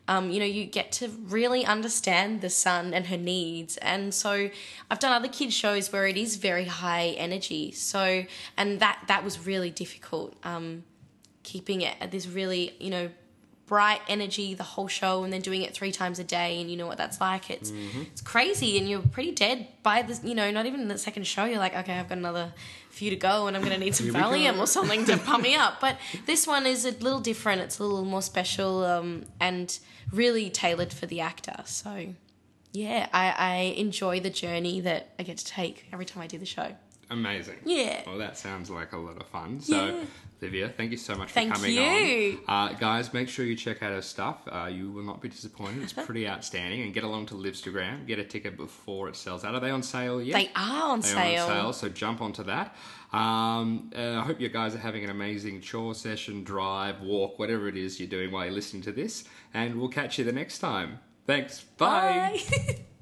Um, 0.07 0.29
you 0.29 0.39
know, 0.39 0.45
you 0.45 0.65
get 0.65 0.91
to 0.93 1.07
really 1.07 1.65
understand 1.65 2.41
the 2.41 2.49
sun 2.49 2.93
and 2.93 3.07
her 3.07 3.17
needs. 3.17 3.77
And 3.77 4.13
so 4.13 4.49
I've 4.91 4.99
done 4.99 5.11
other 5.11 5.27
kids 5.27 5.53
shows 5.53 5.91
where 5.91 6.05
it 6.05 6.17
is 6.17 6.35
very 6.35 6.65
high 6.65 7.15
energy. 7.17 7.71
So, 7.71 8.25
and 8.55 8.79
that, 8.79 9.03
that 9.07 9.23
was 9.23 9.45
really 9.47 9.71
difficult. 9.71 10.35
Um, 10.43 10.83
keeping 11.43 11.81
it 11.81 11.95
at 12.01 12.11
this 12.11 12.27
really, 12.27 12.75
you 12.79 12.89
know, 12.89 13.09
bright 13.67 14.01
energy 14.07 14.53
the 14.53 14.63
whole 14.63 14.87
show 14.87 15.23
and 15.23 15.33
then 15.33 15.41
doing 15.41 15.61
it 15.63 15.73
three 15.73 15.91
times 15.91 16.19
a 16.19 16.23
day 16.23 16.61
and 16.61 16.69
you 16.69 16.77
know 16.77 16.85
what 16.87 16.97
that's 16.97 17.19
like. 17.19 17.49
It's 17.49 17.71
Mm-hmm. 17.71 18.01
it's 18.11 18.21
crazy 18.21 18.77
and 18.77 18.87
you're 18.89 19.01
pretty 19.01 19.31
dead 19.31 19.67
by 19.83 20.01
the 20.03 20.19
you 20.27 20.35
know 20.35 20.51
not 20.51 20.65
even 20.65 20.87
the 20.87 20.97
second 20.97 21.25
show. 21.25 21.45
You're 21.45 21.59
like 21.59 21.75
okay 21.75 21.97
i've 21.99 22.07
got 22.09 22.17
another 22.19 22.53
few 22.91 23.09
to 23.09 23.15
go 23.17 23.47
and 23.47 23.57
i'm 23.57 23.63
gonna 23.63 23.77
need 23.77 23.93
some 23.95 24.05
Here 24.05 24.13
we 24.13 24.19
go. 24.19 24.25
valium 24.25 24.59
or 24.59 24.67
something 24.67 25.03
to 25.05 25.17
pump 25.17 25.43
me 25.43 25.55
up. 25.55 25.81
But 25.85 25.97
this 26.25 26.45
one 26.47 26.65
is 26.65 26.85
a 26.85 26.91
little 26.91 27.19
different. 27.19 27.61
It's 27.61 27.79
a 27.79 27.83
little 27.83 28.05
more 28.05 28.21
special 28.21 28.83
um, 28.85 29.25
and 29.39 29.77
really 30.11 30.49
tailored 30.49 30.93
for 30.93 31.05
the 31.07 31.19
actor. 31.21 31.55
So 31.65 32.13
yeah 32.71 33.07
I, 33.13 33.25
I 33.37 33.55
enjoy 33.77 34.19
the 34.19 34.29
journey 34.29 34.81
that 34.81 35.13
i 35.17 35.23
get 35.23 35.37
to 35.37 35.45
take 35.45 35.85
every 35.93 36.03
time 36.05 36.21
i 36.21 36.27
do 36.27 36.37
the 36.37 36.45
show 36.45 36.75
Amazing. 37.09 37.57
Yeah. 37.65 38.01
Well, 38.07 38.17
that 38.17 38.37
sounds 38.37 38.69
like 38.69 38.93
a 38.93 38.97
lot 38.97 39.17
of 39.17 39.27
fun. 39.27 39.59
So, 39.61 39.85
Yeah. 39.85 40.03
Olivia, 40.41 40.69
thank 40.69 40.91
you 40.91 40.97
so 40.97 41.15
much 41.15 41.31
for 41.31 41.39
coming 41.47 41.73
you. 41.73 42.39
on. 42.47 42.69
Uh, 42.71 42.73
guys, 42.73 43.13
make 43.13 43.29
sure 43.29 43.45
you 43.45 43.55
check 43.55 43.81
out 43.81 43.91
her 43.93 44.01
stuff. 44.01 44.41
Uh, 44.47 44.65
you 44.71 44.91
will 44.91 45.03
not 45.03 45.19
be 45.21 45.29
disappointed. 45.29 45.81
It's 45.81 45.93
pretty 45.93 46.27
outstanding. 46.33 46.81
And 46.81 46.93
get 46.93 47.03
along 47.03 47.27
to 47.27 47.35
Livstagram. 47.35 48.05
Get 48.05 48.19
a 48.19 48.23
ticket 48.23 48.55
before 48.57 49.07
it 49.09 49.15
sells 49.15 49.43
out. 49.45 49.55
Are 49.55 49.59
they 49.59 49.71
on 49.71 49.81
sale 49.81 50.21
yet? 50.21 50.35
they 50.35 50.51
are 50.55 50.91
on 50.91 50.99
They 50.99 51.07
sale 51.07 51.45
are 51.45 51.51
on 51.51 51.57
sale, 51.57 51.73
so 51.73 51.89
jump 51.89 52.21
onto 52.21 52.43
that. 52.43 52.75
Um, 53.13 53.91
uh, 53.95 54.19
I 54.19 54.21
hope 54.21 54.39
you 54.41 54.49
guys 54.49 54.75
are 54.75 54.79
having 54.79 55.03
an 55.03 55.09
amazing 55.09 55.61
chore 55.61 55.95
session, 55.95 56.43
drive, 56.43 57.01
walk, 57.01 57.39
whatever 57.39 57.67
it 57.67 57.77
is 57.77 57.99
you're 57.99 58.09
doing 58.09 58.31
while 58.31 58.45
you're 58.45 58.53
listening 58.53 58.83
to 58.83 58.91
this. 58.91 59.23
And 59.53 59.79
we'll 59.79 59.89
catch 59.89 60.19
you 60.19 60.25
the 60.25 60.33
next 60.33 60.59
time. 60.59 60.99
Thanks. 61.25 61.61
Bye. 61.61 62.39
Bye. 62.51 62.77